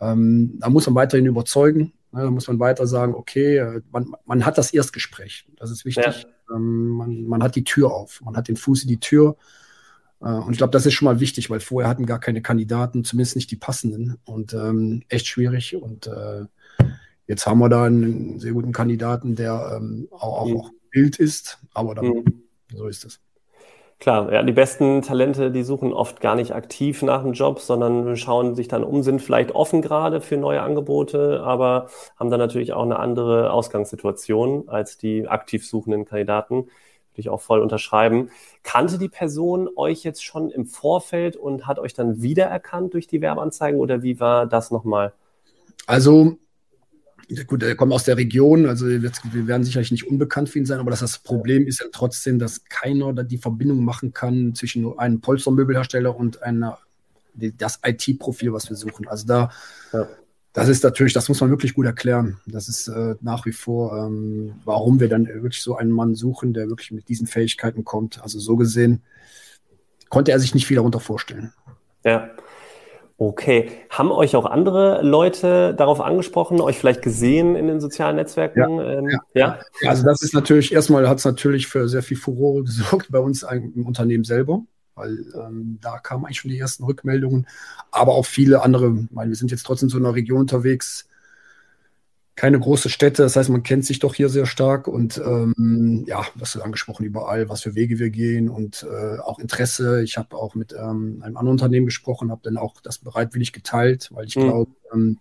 ähm, 0.00 0.58
da 0.58 0.68
muss 0.68 0.86
man 0.86 0.94
weiterhin 0.94 1.26
überzeugen. 1.26 1.94
Ne? 2.12 2.20
Da 2.20 2.30
muss 2.30 2.48
man 2.48 2.60
weiter 2.60 2.86
sagen, 2.86 3.14
okay, 3.14 3.56
äh, 3.56 3.80
man, 3.90 4.14
man 4.26 4.44
hat 4.44 4.58
das 4.58 4.74
Erstgespräch. 4.74 5.46
Das 5.56 5.70
ist 5.70 5.86
wichtig. 5.86 6.26
Ja. 6.50 6.56
Ähm, 6.56 6.88
man, 6.88 7.24
man 7.24 7.42
hat 7.42 7.56
die 7.56 7.64
Tür 7.64 7.92
auf. 7.92 8.20
Man 8.22 8.36
hat 8.36 8.46
den 8.46 8.56
Fuß 8.56 8.82
in 8.82 8.88
die 8.88 9.00
Tür. 9.00 9.36
Äh, 10.22 10.28
und 10.28 10.52
ich 10.52 10.58
glaube, 10.58 10.70
das 10.70 10.86
ist 10.86 10.94
schon 10.94 11.06
mal 11.06 11.20
wichtig, 11.20 11.50
weil 11.50 11.60
vorher 11.60 11.88
hatten 11.88 12.06
gar 12.06 12.20
keine 12.20 12.42
Kandidaten, 12.42 13.04
zumindest 13.04 13.36
nicht 13.36 13.50
die 13.50 13.56
passenden. 13.56 14.18
Und 14.24 14.54
ähm, 14.54 15.02
echt 15.08 15.26
schwierig. 15.26 15.76
Und 15.76 16.06
äh, 16.06 16.46
jetzt 17.26 17.46
haben 17.46 17.58
wir 17.58 17.68
da 17.68 17.84
einen 17.84 18.38
sehr 18.38 18.52
guten 18.52 18.72
Kandidaten, 18.72 19.34
der 19.34 19.76
ähm, 19.76 20.08
auch, 20.10 20.46
mhm. 20.46 20.56
auch 20.56 20.70
Bild 20.90 21.18
ist. 21.18 21.58
Aber 21.74 21.94
dann, 21.94 22.06
mhm. 22.06 22.42
so 22.74 22.86
ist 22.86 23.04
es. 23.04 23.20
Klar, 23.98 24.32
ja, 24.32 24.42
die 24.42 24.52
besten 24.52 25.00
Talente, 25.02 25.52
die 25.52 25.62
suchen 25.62 25.92
oft 25.92 26.20
gar 26.20 26.34
nicht 26.34 26.52
aktiv 26.52 27.02
nach 27.02 27.22
einem 27.22 27.34
Job, 27.34 27.60
sondern 27.60 28.16
schauen 28.16 28.56
sich 28.56 28.66
dann 28.66 28.82
um, 28.82 29.04
sind 29.04 29.22
vielleicht 29.22 29.52
offen 29.52 29.80
gerade 29.80 30.20
für 30.20 30.36
neue 30.36 30.60
Angebote, 30.60 31.40
aber 31.44 31.86
haben 32.18 32.28
dann 32.28 32.40
natürlich 32.40 32.72
auch 32.72 32.82
eine 32.82 32.98
andere 32.98 33.52
Ausgangssituation 33.52 34.68
als 34.68 34.98
die 34.98 35.28
aktiv 35.28 35.64
suchenden 35.64 36.04
Kandidaten 36.04 36.66
würde 37.12 37.20
ich 37.20 37.28
auch 37.28 37.40
voll 37.40 37.60
unterschreiben. 37.60 38.30
Kannte 38.62 38.98
die 38.98 39.08
Person 39.08 39.68
euch 39.76 40.02
jetzt 40.02 40.24
schon 40.24 40.50
im 40.50 40.66
Vorfeld 40.66 41.36
und 41.36 41.66
hat 41.66 41.78
euch 41.78 41.94
dann 41.94 42.22
wiedererkannt 42.22 42.94
durch 42.94 43.06
die 43.06 43.20
Werbeanzeigen 43.20 43.78
oder 43.78 44.02
wie 44.02 44.18
war 44.18 44.46
das 44.46 44.70
nochmal? 44.70 45.12
Also, 45.86 46.38
gut, 47.46 47.62
er 47.62 47.74
kommt 47.74 47.92
aus 47.92 48.04
der 48.04 48.16
Region, 48.16 48.66
also 48.66 48.86
wir 48.86 49.46
werden 49.46 49.64
sicherlich 49.64 49.90
nicht 49.90 50.08
unbekannt 50.08 50.48
für 50.48 50.58
ihn 50.58 50.66
sein, 50.66 50.80
aber 50.80 50.90
das, 50.90 51.00
das 51.00 51.18
Problem 51.18 51.66
ist 51.66 51.80
ja 51.80 51.86
trotzdem, 51.92 52.38
dass 52.38 52.64
keiner 52.64 53.12
die 53.24 53.38
Verbindung 53.38 53.84
machen 53.84 54.12
kann 54.12 54.54
zwischen 54.54 54.98
einem 54.98 55.20
Polstermöbelhersteller 55.20 56.16
und 56.16 56.42
einer, 56.42 56.78
das 57.34 57.80
IT-Profil, 57.84 58.52
was 58.52 58.68
wir 58.68 58.76
suchen. 58.76 59.08
Also 59.08 59.26
da 59.26 59.50
ja. 59.92 60.06
Das 60.52 60.68
ist 60.68 60.84
natürlich, 60.84 61.14
das 61.14 61.28
muss 61.28 61.40
man 61.40 61.50
wirklich 61.50 61.74
gut 61.74 61.86
erklären. 61.86 62.38
Das 62.46 62.68
ist 62.68 62.88
äh, 62.88 63.14
nach 63.22 63.46
wie 63.46 63.52
vor, 63.52 63.96
ähm, 63.96 64.54
warum 64.64 65.00
wir 65.00 65.08
dann 65.08 65.26
wirklich 65.26 65.62
so 65.62 65.76
einen 65.76 65.90
Mann 65.90 66.14
suchen, 66.14 66.52
der 66.52 66.68
wirklich 66.68 66.90
mit 66.90 67.08
diesen 67.08 67.26
Fähigkeiten 67.26 67.84
kommt. 67.84 68.22
Also 68.22 68.38
so 68.38 68.56
gesehen 68.56 69.02
konnte 70.10 70.30
er 70.30 70.38
sich 70.38 70.54
nicht 70.54 70.66
viel 70.66 70.76
darunter 70.76 71.00
vorstellen. 71.00 71.52
Ja. 72.04 72.30
Okay. 73.16 73.70
Haben 73.88 74.10
euch 74.10 74.36
auch 74.36 74.44
andere 74.44 75.00
Leute 75.02 75.74
darauf 75.74 76.00
angesprochen, 76.00 76.60
euch 76.60 76.76
vielleicht 76.78 77.02
gesehen 77.02 77.56
in 77.56 77.66
den 77.66 77.80
sozialen 77.80 78.16
Netzwerken? 78.16 78.78
Ja, 78.78 78.92
ähm, 78.92 79.08
ja. 79.08 79.18
ja? 79.34 79.58
ja 79.80 79.90
also 79.90 80.04
das 80.04 80.22
ist 80.22 80.34
natürlich, 80.34 80.72
erstmal 80.72 81.08
hat 81.08 81.18
es 81.18 81.24
natürlich 81.24 81.66
für 81.66 81.88
sehr 81.88 82.02
viel 82.02 82.16
Furore 82.16 82.62
gesorgt 82.64 83.08
bei 83.10 83.20
uns 83.20 83.42
im 83.42 83.86
Unternehmen 83.86 84.24
selber 84.24 84.62
weil 84.94 85.24
ähm, 85.34 85.78
da 85.80 85.98
kamen 85.98 86.24
eigentlich 86.24 86.40
schon 86.40 86.50
die 86.50 86.58
ersten 86.58 86.84
Rückmeldungen, 86.84 87.46
aber 87.90 88.12
auch 88.12 88.26
viele 88.26 88.62
andere, 88.62 89.06
weil 89.10 89.28
wir 89.28 89.36
sind 89.36 89.50
jetzt 89.50 89.64
trotzdem 89.64 89.88
so 89.88 89.98
in 89.98 90.04
einer 90.04 90.14
Region 90.14 90.40
unterwegs, 90.40 91.08
keine 92.34 92.58
große 92.58 92.88
Städte, 92.88 93.22
das 93.22 93.36
heißt, 93.36 93.50
man 93.50 93.62
kennt 93.62 93.84
sich 93.84 93.98
doch 93.98 94.14
hier 94.14 94.30
sehr 94.30 94.46
stark 94.46 94.88
und 94.88 95.18
ähm, 95.18 96.04
ja, 96.06 96.24
das 96.36 96.54
ist 96.54 96.62
angesprochen 96.62 97.04
überall, 97.04 97.50
was 97.50 97.62
für 97.62 97.74
Wege 97.74 97.98
wir 97.98 98.08
gehen 98.08 98.48
und 98.48 98.86
äh, 98.90 99.18
auch 99.18 99.38
Interesse. 99.38 100.02
Ich 100.02 100.16
habe 100.16 100.36
auch 100.36 100.54
mit 100.54 100.72
ähm, 100.72 101.20
einem 101.22 101.36
anderen 101.36 101.48
Unternehmen 101.48 101.86
gesprochen, 101.86 102.30
habe 102.30 102.40
dann 102.42 102.56
auch 102.56 102.80
das 102.80 102.98
bereitwillig 102.98 103.52
geteilt, 103.52 104.08
weil 104.12 104.26
ich 104.26 104.36
mhm. 104.36 104.44
glaube, 104.44 104.70
ähm, 104.94 105.18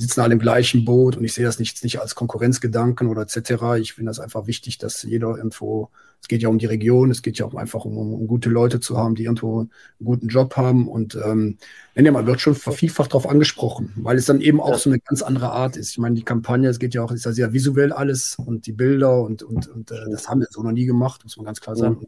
wir 0.00 0.04
sitzen 0.04 0.22
alle 0.22 0.32
im 0.32 0.38
gleichen 0.38 0.86
Boot 0.86 1.18
und 1.18 1.24
ich 1.24 1.34
sehe 1.34 1.44
das 1.44 1.58
nicht, 1.58 1.84
nicht 1.84 2.00
als 2.00 2.14
Konkurrenzgedanken 2.14 3.06
oder 3.06 3.20
etc. 3.20 3.78
Ich 3.78 3.92
finde 3.92 4.08
das 4.08 4.18
einfach 4.18 4.46
wichtig, 4.46 4.78
dass 4.78 5.02
jeder 5.02 5.36
irgendwo, 5.36 5.90
es 6.22 6.26
geht 6.26 6.40
ja 6.40 6.48
um 6.48 6.56
die 6.56 6.64
Region, 6.64 7.10
es 7.10 7.20
geht 7.20 7.36
ja 7.36 7.44
auch 7.44 7.54
einfach 7.54 7.84
um, 7.84 7.98
um 7.98 8.26
gute 8.26 8.48
Leute 8.48 8.80
zu 8.80 8.96
haben, 8.96 9.14
die 9.14 9.24
irgendwo 9.24 9.60
einen 9.60 9.70
guten 10.02 10.28
Job 10.28 10.56
haben 10.56 10.88
und 10.88 11.18
ähm, 11.22 11.58
ja, 11.94 12.10
man 12.12 12.26
wird 12.26 12.40
schon 12.40 12.54
vielfach 12.54 13.08
darauf 13.08 13.28
angesprochen, 13.28 13.92
weil 13.96 14.16
es 14.16 14.24
dann 14.24 14.40
eben 14.40 14.58
auch 14.58 14.78
so 14.78 14.88
eine 14.88 15.00
ganz 15.00 15.20
andere 15.20 15.50
Art 15.50 15.76
ist. 15.76 15.90
Ich 15.90 15.98
meine, 15.98 16.14
die 16.14 16.24
Kampagne, 16.24 16.70
es 16.70 16.78
geht 16.78 16.94
ja 16.94 17.02
auch, 17.02 17.12
ist 17.12 17.26
ja 17.26 17.32
sehr 17.32 17.52
visuell 17.52 17.92
alles 17.92 18.36
und 18.36 18.66
die 18.66 18.72
Bilder 18.72 19.20
und, 19.20 19.42
und, 19.42 19.68
und 19.68 19.90
äh, 19.90 19.96
das 20.10 20.30
haben 20.30 20.40
wir 20.40 20.48
so 20.50 20.62
noch 20.62 20.72
nie 20.72 20.86
gemacht, 20.86 21.24
muss 21.24 21.36
man 21.36 21.44
ganz 21.44 21.60
klar 21.60 21.76
sagen. 21.76 22.06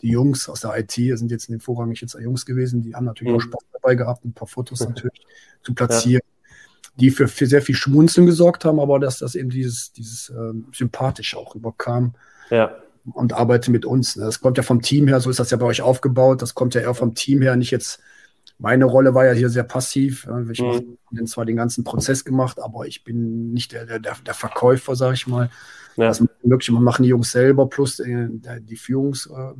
Die 0.00 0.08
Jungs 0.08 0.48
aus 0.48 0.60
der 0.60 0.78
IT 0.78 0.92
sind 0.92 1.30
jetzt 1.30 1.50
in 1.50 1.56
dem 1.56 1.60
vorrangig 1.60 2.00
jetzt 2.00 2.14
Jungs 2.18 2.46
gewesen, 2.46 2.80
die 2.80 2.94
haben 2.94 3.04
natürlich 3.04 3.34
mhm. 3.34 3.36
auch 3.36 3.42
Spaß 3.42 3.64
dabei 3.74 3.94
gehabt, 3.94 4.24
ein 4.24 4.32
paar 4.32 4.48
Fotos 4.48 4.80
natürlich 4.88 5.26
zu 5.62 5.74
platzieren. 5.74 6.22
Ja 6.24 6.35
die 6.96 7.10
für, 7.10 7.28
für 7.28 7.46
sehr 7.46 7.62
viel 7.62 7.74
Schmunzeln 7.74 8.26
gesorgt 8.26 8.64
haben, 8.64 8.80
aber 8.80 8.98
dass 8.98 9.18
das 9.18 9.34
eben 9.34 9.50
dieses, 9.50 9.92
dieses 9.92 10.30
ähm, 10.30 10.66
sympathisch 10.72 11.36
auch 11.36 11.54
überkam. 11.54 12.14
Ja. 12.50 12.76
Und 13.12 13.34
arbeite 13.34 13.70
mit 13.70 13.84
uns. 13.84 14.16
Ne? 14.16 14.24
Das 14.24 14.40
kommt 14.40 14.56
ja 14.56 14.64
vom 14.64 14.82
Team 14.82 15.06
her, 15.06 15.20
so 15.20 15.30
ist 15.30 15.38
das 15.38 15.50
ja 15.50 15.56
bei 15.56 15.66
euch 15.66 15.80
aufgebaut. 15.80 16.42
Das 16.42 16.54
kommt 16.54 16.74
ja 16.74 16.80
eher 16.80 16.94
vom 16.94 17.14
Team 17.14 17.40
her, 17.40 17.54
nicht 17.54 17.70
jetzt 17.70 18.00
meine 18.58 18.86
Rolle 18.86 19.14
war 19.14 19.26
ja 19.26 19.32
hier 19.32 19.50
sehr 19.50 19.64
passiv. 19.64 20.28
Ich 20.50 20.60
mhm. 20.60 20.96
habe 21.14 21.24
zwar 21.26 21.44
den 21.44 21.56
ganzen 21.56 21.84
Prozess 21.84 22.24
gemacht, 22.24 22.58
aber 22.60 22.86
ich 22.86 23.04
bin 23.04 23.52
nicht 23.52 23.72
der, 23.72 23.84
der, 23.98 23.98
der 23.98 24.34
Verkäufer, 24.34 24.96
sage 24.96 25.14
ich 25.14 25.26
mal. 25.26 25.50
Ja. 25.96 26.08
Das 26.08 26.24
wirklich, 26.42 26.70
man 26.70 26.82
machen 26.82 27.02
die 27.02 27.08
Jungs 27.08 27.32
selber 27.32 27.68
plus 27.68 28.00
äh, 28.00 28.28
die, 28.60 28.76
Führungs, 28.76 29.26
äh, 29.26 29.52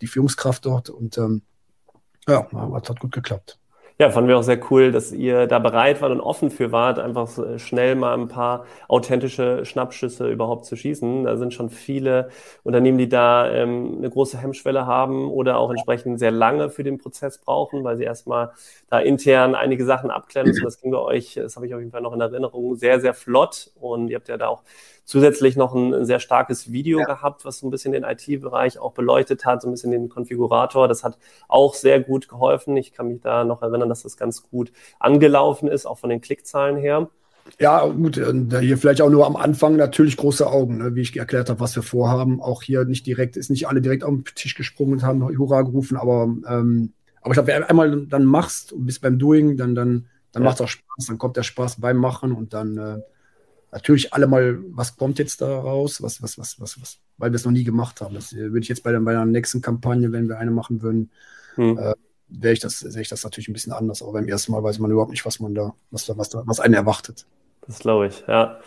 die 0.00 0.06
Führungskraft 0.06 0.64
dort 0.64 0.90
und 0.90 1.18
ähm, 1.18 1.42
ja, 2.28 2.48
hat 2.52 3.00
gut 3.00 3.12
geklappt. 3.12 3.58
Ja, 4.02 4.10
fanden 4.10 4.30
wir 4.30 4.36
auch 4.36 4.42
sehr 4.42 4.58
cool, 4.72 4.90
dass 4.90 5.12
ihr 5.12 5.46
da 5.46 5.60
bereit 5.60 6.02
wart 6.02 6.10
und 6.10 6.20
offen 6.20 6.50
für 6.50 6.72
wart, 6.72 6.98
einfach 6.98 7.28
schnell 7.58 7.94
mal 7.94 8.14
ein 8.14 8.26
paar 8.26 8.66
authentische 8.88 9.64
Schnappschüsse 9.64 10.28
überhaupt 10.28 10.64
zu 10.64 10.74
schießen. 10.74 11.22
Da 11.22 11.36
sind 11.36 11.54
schon 11.54 11.70
viele 11.70 12.28
Unternehmen, 12.64 12.98
die 12.98 13.08
da 13.08 13.48
ähm, 13.48 13.98
eine 13.98 14.10
große 14.10 14.38
Hemmschwelle 14.38 14.86
haben 14.86 15.30
oder 15.30 15.56
auch 15.58 15.70
entsprechend 15.70 16.18
sehr 16.18 16.32
lange 16.32 16.68
für 16.68 16.82
den 16.82 16.98
Prozess 16.98 17.38
brauchen, 17.38 17.84
weil 17.84 17.96
sie 17.96 18.02
erstmal 18.02 18.50
da 18.88 18.98
intern 18.98 19.54
einige 19.54 19.84
Sachen 19.84 20.10
abklären 20.10 20.48
müssen. 20.48 20.64
Das 20.64 20.80
ging 20.80 20.90
bei 20.90 20.98
euch, 20.98 21.34
das 21.34 21.54
habe 21.54 21.68
ich 21.68 21.74
auf 21.74 21.78
jeden 21.78 21.92
Fall 21.92 22.02
noch 22.02 22.12
in 22.12 22.20
Erinnerung, 22.20 22.74
sehr, 22.74 22.98
sehr 23.00 23.14
flott. 23.14 23.70
Und 23.76 24.08
ihr 24.08 24.16
habt 24.16 24.26
ja 24.26 24.36
da 24.36 24.48
auch 24.48 24.64
zusätzlich 25.04 25.56
noch 25.56 25.74
ein, 25.74 26.04
sehr 26.04 26.20
starkes 26.20 26.72
Video 26.72 27.00
ja. 27.00 27.04
gehabt, 27.04 27.44
was 27.44 27.58
so 27.58 27.66
ein 27.66 27.70
bisschen 27.70 27.92
den 27.92 28.04
IT-Bereich 28.04 28.78
auch 28.78 28.92
beleuchtet 28.92 29.44
hat, 29.44 29.62
so 29.62 29.68
ein 29.68 29.72
bisschen 29.72 29.90
den 29.90 30.08
Konfigurator. 30.08 30.88
Das 30.88 31.04
hat 31.04 31.18
auch 31.48 31.74
sehr 31.74 32.00
gut 32.00 32.28
geholfen. 32.28 32.76
Ich 32.76 32.92
kann 32.92 33.08
mich 33.08 33.20
da 33.20 33.44
noch 33.44 33.62
erinnern, 33.62 33.88
dass 33.88 34.02
das 34.02 34.16
ganz 34.16 34.42
gut 34.42 34.72
angelaufen 34.98 35.68
ist, 35.68 35.86
auch 35.86 35.98
von 35.98 36.10
den 36.10 36.20
Klickzahlen 36.20 36.76
her. 36.76 37.08
Ja, 37.58 37.86
gut, 37.86 38.16
hier 38.16 38.78
vielleicht 38.78 39.02
auch 39.02 39.10
nur 39.10 39.26
am 39.26 39.36
Anfang 39.36 39.76
natürlich 39.76 40.16
große 40.16 40.46
Augen, 40.46 40.78
ne, 40.78 40.94
wie 40.94 41.00
ich 41.00 41.16
erklärt 41.16 41.50
habe, 41.50 41.60
was 41.60 41.74
wir 41.74 41.82
vorhaben. 41.82 42.40
Auch 42.40 42.62
hier 42.62 42.84
nicht 42.84 43.06
direkt, 43.06 43.36
ist 43.36 43.50
nicht 43.50 43.66
alle 43.66 43.80
direkt 43.80 44.04
auf 44.04 44.10
den 44.10 44.24
Tisch 44.36 44.54
gesprungen 44.54 44.94
und 44.94 45.02
haben 45.02 45.22
Hurra 45.38 45.62
gerufen, 45.62 45.96
aber, 45.96 46.24
ähm, 46.48 46.92
aber 47.20 47.30
ich 47.30 47.34
glaube, 47.34 47.48
wenn 47.48 47.62
du 47.62 47.70
einmal 47.70 48.06
dann 48.06 48.24
machst 48.24 48.72
und 48.72 48.86
bist 48.86 49.02
beim 49.02 49.18
Doing, 49.18 49.56
dann, 49.56 49.74
dann, 49.74 50.06
dann 50.30 50.42
ja. 50.42 50.48
macht 50.48 50.56
es 50.56 50.60
auch 50.62 50.68
Spaß, 50.68 51.06
dann 51.08 51.18
kommt 51.18 51.36
der 51.36 51.42
Spaß 51.42 51.80
beim 51.80 51.96
Machen 51.96 52.32
und 52.32 52.54
dann, 52.54 52.78
äh, 52.78 52.98
natürlich 53.72 54.12
alle 54.12 54.26
mal, 54.26 54.58
was 54.68 54.96
kommt 54.96 55.18
jetzt 55.18 55.40
da 55.40 55.58
raus, 55.58 56.02
was, 56.02 56.22
was, 56.22 56.38
was, 56.38 56.60
was, 56.60 56.80
was, 56.80 56.98
weil 57.16 57.32
wir 57.32 57.36
es 57.36 57.44
noch 57.44 57.52
nie 57.52 57.64
gemacht 57.64 58.00
haben. 58.00 58.14
Das 58.14 58.32
würde 58.34 58.60
ich 58.60 58.68
jetzt 58.68 58.82
bei 58.82 58.92
der, 58.92 59.00
bei 59.00 59.12
der 59.12 59.24
nächsten 59.24 59.60
Kampagne, 59.60 60.12
wenn 60.12 60.28
wir 60.28 60.38
eine 60.38 60.50
machen 60.50 60.82
würden, 60.82 61.10
hm. 61.54 61.78
äh, 61.78 61.94
wäre 62.28 62.52
ich 62.52 62.60
das, 62.60 62.78
sehe 62.78 63.02
ich 63.02 63.08
das 63.08 63.24
natürlich 63.24 63.48
ein 63.48 63.54
bisschen 63.54 63.72
anders. 63.72 64.02
Aber 64.02 64.12
beim 64.12 64.28
ersten 64.28 64.52
Mal 64.52 64.62
weiß 64.62 64.78
man 64.78 64.90
überhaupt 64.90 65.10
nicht, 65.10 65.26
was 65.26 65.40
man 65.40 65.54
da, 65.54 65.74
was 65.90 66.06
da, 66.06 66.16
was 66.16 66.28
da, 66.28 66.42
was 66.46 66.60
einen 66.60 66.74
erwartet. 66.74 67.26
Das 67.66 67.78
glaube 67.78 68.08
ich, 68.08 68.24
ja. 68.28 68.60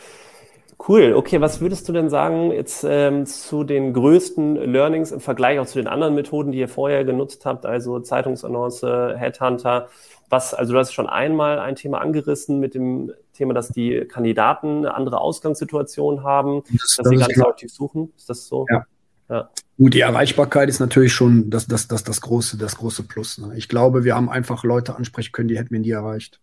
Cool. 0.88 1.14
Okay, 1.14 1.40
was 1.40 1.62
würdest 1.62 1.88
du 1.88 1.94
denn 1.94 2.10
sagen 2.10 2.52
jetzt 2.52 2.86
ähm, 2.88 3.26
zu 3.26 3.64
den 3.64 3.94
größten 3.94 4.56
Learnings 4.56 5.12
im 5.12 5.22
Vergleich 5.22 5.58
auch 5.60 5.66
zu 5.66 5.80
den 5.80 5.88
anderen 5.88 6.16
Methoden, 6.16 6.52
die 6.52 6.60
ihr 6.60 6.68
vorher 6.68 7.06
genutzt 7.06 7.46
habt, 7.46 7.66
also 7.66 8.00
Zeitungsannonce, 8.00 9.16
Headhunter? 9.18 9.88
Was, 10.30 10.54
also 10.54 10.74
du 10.74 10.80
hast 10.80 10.94
schon 10.94 11.08
einmal 11.08 11.60
ein 11.60 11.76
Thema 11.76 12.02
angerissen 12.02 12.60
mit 12.60 12.74
dem 12.74 13.12
Thema, 13.34 13.54
dass 13.54 13.70
die 13.70 14.06
Kandidaten 14.06 14.80
eine 14.80 14.96
andere 14.96 15.22
Ausgangssituation 15.22 16.24
haben, 16.24 16.64
das, 16.72 16.96
dass 16.96 16.96
das 16.96 17.08
sie 17.10 17.16
ganz 17.18 17.42
aktiv 17.42 17.72
suchen. 17.72 18.12
Ist 18.18 18.30
das 18.30 18.48
so? 18.48 18.66
Ja. 18.70 18.86
ja. 19.30 19.50
Gut, 19.78 19.94
die 19.94 20.00
Erreichbarkeit 20.00 20.70
ist 20.70 20.80
natürlich 20.80 21.14
schon 21.14 21.50
das, 21.50 21.68
das, 21.68 21.88
das, 21.88 22.04
das, 22.04 22.22
große, 22.22 22.58
das 22.58 22.78
große 22.78 23.04
Plus. 23.04 23.38
Ne? 23.38 23.54
Ich 23.56 23.68
glaube, 23.68 24.04
wir 24.04 24.16
haben 24.16 24.30
einfach 24.30 24.64
Leute 24.64 24.96
ansprechen 24.96 25.32
können, 25.32 25.48
die 25.50 25.58
hätten 25.58 25.72
wir 25.72 25.80
nie 25.80 25.92
erreicht. 25.92 26.40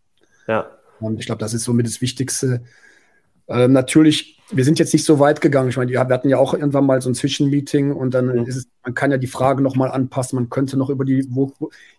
Ja. 0.46 0.66
Und 1.00 1.18
ich 1.18 1.26
glaube, 1.26 1.40
das 1.40 1.54
ist 1.54 1.64
somit 1.64 1.86
das 1.86 2.00
Wichtigste. 2.00 2.62
Ähm, 3.48 3.72
natürlich 3.72 4.41
wir 4.52 4.64
sind 4.64 4.78
jetzt 4.78 4.92
nicht 4.92 5.04
so 5.04 5.18
weit 5.18 5.40
gegangen. 5.40 5.71
Ich 5.71 5.76
meine, 5.76 5.90
wir 5.90 6.00
hatten 6.00 6.28
ja 6.28 6.38
auch 6.38 6.54
irgendwann 6.54 6.85
mal 6.85 7.00
so 7.00 7.11
ein 7.11 7.14
Zwischenmeeting 7.14 7.92
und 7.92 8.12
dann 8.12 8.26
mhm. 8.26 8.47
ist 8.47 8.56
es, 8.56 8.68
man 8.85 8.94
kann 8.94 9.11
ja 9.11 9.16
die 9.16 9.26
Frage 9.26 9.62
nochmal 9.62 9.90
anpassen. 9.90 10.37
Man 10.37 10.50
könnte 10.50 10.76
noch 10.76 10.90
über 10.90 11.04
die, 11.04 11.26
wo, 11.30 11.52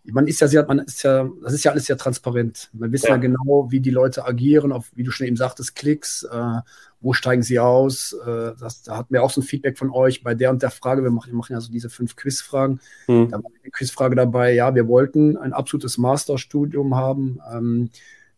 man 0.06 0.28
ist 0.28 0.40
ja 0.40 0.48
sehr, 0.48 0.66
man 0.66 0.80
ist 0.80 1.04
ja, 1.04 1.30
das 1.42 1.54
ist 1.54 1.64
ja 1.64 1.72
alles 1.72 1.86
sehr 1.86 1.98
transparent. 1.98 2.70
Man 2.74 2.92
wissen 2.92 3.08
ja. 3.08 3.14
ja 3.14 3.18
genau, 3.18 3.68
wie 3.72 3.80
die 3.80 3.90
Leute 3.90 4.26
agieren, 4.26 4.72
auf, 4.72 4.92
wie 4.96 5.04
du 5.04 5.12
schon 5.12 5.28
eben 5.28 5.36
sagtest, 5.36 5.76
Klicks, 5.76 6.24
äh, 6.24 6.62
wo 7.02 7.14
steigen 7.14 7.44
sie 7.44 7.60
aus? 7.60 8.14
Äh, 8.26 8.52
das, 8.60 8.84
da 8.84 8.98
hatten 8.98 9.14
wir 9.14 9.24
auch 9.24 9.32
so 9.32 9.42
ein 9.42 9.44
Feedback 9.44 9.78
von 9.78 9.90
euch 9.90 10.24
bei 10.24 10.36
der 10.36 10.52
und 10.52 10.62
der 10.62 10.72
Frage. 10.72 11.04
Wir 11.04 11.12
machen, 11.12 11.32
wir 11.32 11.38
machen 11.38 11.54
ja 11.54 11.60
so 11.62 11.72
diese 11.72 11.90
fünf 11.90 12.16
Quizfragen. 12.16 12.80
Mhm. 13.08 13.30
Da 13.30 13.38
war 13.38 13.52
eine 13.62 13.72
Quizfrage 13.72 14.16
dabei. 14.16 14.54
Ja, 14.54 14.74
wir 14.76 14.88
wollten 14.88 15.38
ein 15.38 15.54
absolutes 15.54 15.98
Masterstudium 15.98 16.96
haben. 16.96 17.40
Ähm, 17.52 17.90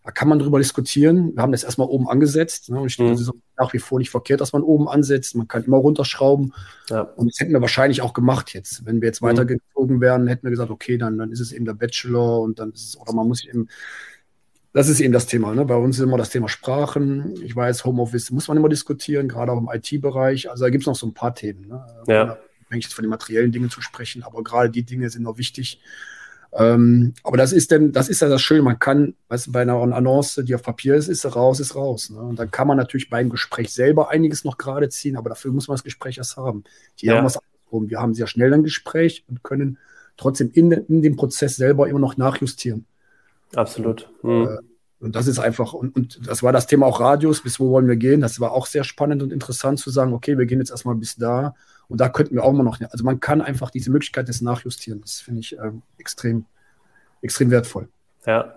da 0.06 0.12
kann 0.12 0.28
man 0.28 0.38
drüber 0.38 0.60
diskutieren. 0.60 1.36
Wir 1.36 1.42
haben 1.42 1.52
das 1.52 1.64
erstmal 1.64 1.88
oben 1.88 2.08
angesetzt. 2.08 2.70
Ne? 2.70 2.80
Und 2.80 2.86
ich 2.86 2.98
denke, 2.98 3.14
mhm. 3.14 3.16
das 3.16 3.28
ist 3.28 3.34
nach 3.58 3.74
wie 3.74 3.80
vor 3.80 3.98
nicht 3.98 4.12
verkehrt, 4.12 4.40
dass 4.40 4.54
man 4.54 4.62
oben 4.62 4.88
ansetzt. 4.88 5.36
Man 5.36 5.48
kann 5.48 5.64
immer 5.64 5.78
runterschrauben. 5.78 6.54
Ja. 6.92 7.02
Und 7.02 7.32
das 7.32 7.40
hätten 7.40 7.54
wir 7.54 7.62
wahrscheinlich 7.62 8.04
auch 8.04 8.14
gemacht 8.14 8.54
jetzt. 8.54 8.86
Wenn 8.86 9.02
wir 9.02 9.08
jetzt 9.08 9.24
mhm. 9.24 9.28
weitergezogen 9.28 10.02
wären, 10.02 10.28
hätten 10.28 10.44
wir 10.44 10.52
gesagt, 10.52 10.70
okay, 10.70 11.00
dann, 11.00 11.18
dann 11.18 11.32
ist 11.32 11.40
es 11.40 11.52
eben 11.52 11.66
der 11.66 11.74
Bachelor 11.74 12.42
und 12.42 12.60
dann 12.60 12.72
ist 12.72 12.90
es, 12.90 12.98
oder 13.02 13.14
man 13.14 13.28
muss 13.28 13.44
eben, 13.44 13.68
das 14.74 14.90
ist 14.90 15.00
eben 15.00 15.12
das 15.12 15.26
Thema. 15.26 15.56
Ne? 15.56 15.66
Bei 15.66 15.76
uns 15.76 15.98
ist 15.98 16.04
immer 16.04 16.20
das 16.20 16.30
Thema 16.30 16.50
Sprachen. 16.50 17.34
Ich 17.42 17.56
weiß, 17.56 17.84
Homeoffice 17.84 18.30
muss 18.30 18.48
man 18.48 18.58
immer 18.58 18.70
diskutieren, 18.70 19.28
gerade 19.28 19.54
auch 19.54 19.58
im 19.58 19.70
IT-Bereich. 19.74 20.52
Also 20.52 20.66
da 20.66 20.70
gibt 20.70 20.84
es 20.84 20.88
noch 20.88 20.96
so 20.96 21.08
ein 21.08 21.16
paar 21.16 21.34
Themen. 21.34 21.68
Ne? 21.68 21.84
Ja. 22.08 22.38
Wenn 22.70 22.78
ich 22.78 22.86
jetzt 22.86 22.94
von 22.94 23.02
den 23.02 23.10
materiellen 23.10 23.52
Dingen 23.52 23.72
zu 23.72 23.82
sprechen, 23.82 24.22
aber 24.22 24.44
gerade 24.44 24.70
die 24.70 24.84
Dinge 24.84 25.10
sind 25.10 25.24
noch 25.24 25.40
wichtig. 25.40 25.82
Ähm, 26.58 27.14
aber 27.24 27.36
das 27.36 27.52
ist 27.52 27.72
denn, 27.72 27.92
das 27.92 28.08
ist 28.08 28.22
ja 28.22 28.30
das 28.30 28.42
Schöne. 28.42 28.62
Man 28.62 28.80
kann, 28.80 29.16
weißt 29.28 29.48
du, 29.48 29.52
bei 29.52 29.62
einer 29.62 29.76
Annonce, 29.76 30.42
die 30.46 30.56
auf 30.56 30.64
Papier 30.64 30.96
ist, 30.96 31.10
ist 31.10 31.26
raus, 31.36 31.60
ist 31.60 31.76
raus. 31.76 32.10
Ne? 32.10 32.20
Und 32.20 32.40
dann 32.40 32.50
kann 32.50 32.68
man 32.68 32.78
natürlich 32.78 33.10
beim 33.10 33.30
Gespräch 33.30 33.74
selber 33.74 34.10
einiges 34.10 34.46
noch 34.46 34.58
gerade 34.58 34.88
ziehen, 34.88 35.18
aber 35.18 35.30
dafür 35.30 35.52
muss 35.52 35.68
man 35.68 35.76
das 35.76 35.84
Gespräch 35.84 36.18
erst 36.18 36.38
haben. 36.38 36.64
Hier 36.96 37.12
ja. 37.12 37.18
haben 37.18 37.26
wir 37.26 37.28
es 37.28 37.38
andersrum. 37.38 37.90
Wir 37.90 38.00
haben 38.00 38.14
sehr 38.14 38.28
schnell 38.28 38.54
ein 38.54 38.64
Gespräch 38.64 39.26
und 39.28 39.44
können 39.44 39.78
trotzdem 40.16 40.50
in, 40.54 40.72
in 40.72 41.02
dem 41.02 41.18
Prozess 41.18 41.58
selber 41.58 41.90
immer 41.90 42.00
noch 42.00 42.16
nachjustieren. 42.16 42.86
Absolut. 43.54 44.10
Mhm. 44.24 44.48
Äh, 44.48 44.58
und 45.06 45.16
das 45.16 45.28
ist 45.28 45.40
einfach, 45.40 45.74
und, 45.74 45.96
und 45.96 46.28
das 46.28 46.42
war 46.42 46.52
das 46.52 46.66
Thema 46.66 46.88
auch 46.88 47.00
Radius, 47.00 47.44
bis 47.44 47.60
wo 47.60 47.70
wollen 47.70 47.88
wir 47.88 47.96
gehen? 47.96 48.22
Das 48.22 48.40
war 48.40 48.52
auch 48.52 48.66
sehr 48.66 48.84
spannend 48.84 49.22
und 49.22 49.32
interessant 49.32 49.80
zu 49.80 49.92
sagen, 49.92 50.14
okay, 50.14 50.38
wir 50.38 50.48
gehen 50.48 50.60
jetzt 50.60 50.72
erstmal 50.72 50.96
bis 50.96 51.16
da 51.16 51.54
und 51.88 52.02
da 52.02 52.10
könnten 52.10 52.36
wir 52.36 52.44
auch 52.44 52.50
immer 52.50 52.64
noch, 52.64 52.80
also 52.82 53.06
man 53.06 53.20
kann 53.20 53.42
einfach 53.42 53.70
diese 53.70 53.92
Möglichkeit 53.92 54.28
des 54.28 54.42
Nachjustieren, 54.42 55.02
das 55.02 55.22
finde 55.22 55.42
ich 55.42 55.58
äh, 55.58 55.72
extrem, 56.00 56.46
extrem 57.22 57.52
wertvoll. 57.52 57.88
Ja. 58.26 58.56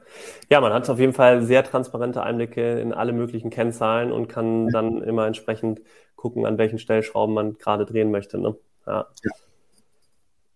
ja, 0.48 0.62
man 0.62 0.72
hat 0.72 0.88
auf 0.88 0.98
jeden 0.98 1.12
Fall 1.12 1.42
sehr 1.42 1.62
transparente 1.62 2.22
Einblicke 2.22 2.80
in 2.80 2.94
alle 2.94 3.12
möglichen 3.12 3.50
Kennzahlen 3.50 4.10
und 4.10 4.28
kann 4.28 4.64
ja. 4.66 4.72
dann 4.72 5.02
immer 5.02 5.26
entsprechend 5.26 5.82
gucken, 6.16 6.46
an 6.46 6.56
welchen 6.56 6.78
Stellschrauben 6.78 7.34
man 7.34 7.58
gerade 7.58 7.84
drehen 7.84 8.10
möchte. 8.10 8.38
Ne? 8.38 8.56
Ja. 8.86 9.06
ja. 9.22 9.30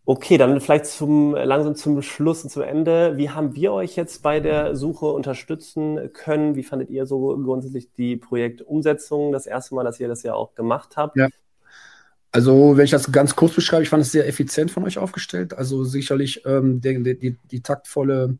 Okay, 0.04 0.36
dann 0.36 0.60
vielleicht 0.60 0.86
zum, 0.86 1.32
langsam 1.32 1.76
zum 1.76 2.02
Schluss 2.02 2.42
und 2.42 2.50
zum 2.50 2.62
Ende. 2.62 3.16
Wie 3.16 3.30
haben 3.30 3.54
wir 3.54 3.72
euch 3.72 3.94
jetzt 3.94 4.22
bei 4.22 4.40
der 4.40 4.74
Suche 4.74 5.06
unterstützen 5.06 6.10
können? 6.12 6.56
Wie 6.56 6.64
fandet 6.64 6.90
ihr 6.90 7.06
so 7.06 7.38
grundsätzlich 7.38 7.92
die 7.92 8.16
Projektumsetzung 8.16 9.30
das 9.30 9.46
erste 9.46 9.76
Mal, 9.76 9.84
dass 9.84 10.00
ihr 10.00 10.08
das 10.08 10.24
ja 10.24 10.34
auch 10.34 10.54
gemacht 10.54 10.96
habt? 10.96 11.16
Ja. 11.16 11.28
Also, 12.32 12.76
wenn 12.76 12.84
ich 12.84 12.90
das 12.90 13.12
ganz 13.12 13.36
kurz 13.36 13.54
beschreibe, 13.54 13.84
ich 13.84 13.90
fand 13.90 14.02
es 14.02 14.10
sehr 14.10 14.26
effizient 14.26 14.72
von 14.72 14.84
euch 14.84 14.98
aufgestellt. 14.98 15.54
Also 15.54 15.84
sicherlich 15.84 16.42
ähm, 16.46 16.80
die, 16.80 17.18
die, 17.18 17.36
die, 17.50 17.60
taktvolle 17.60 18.38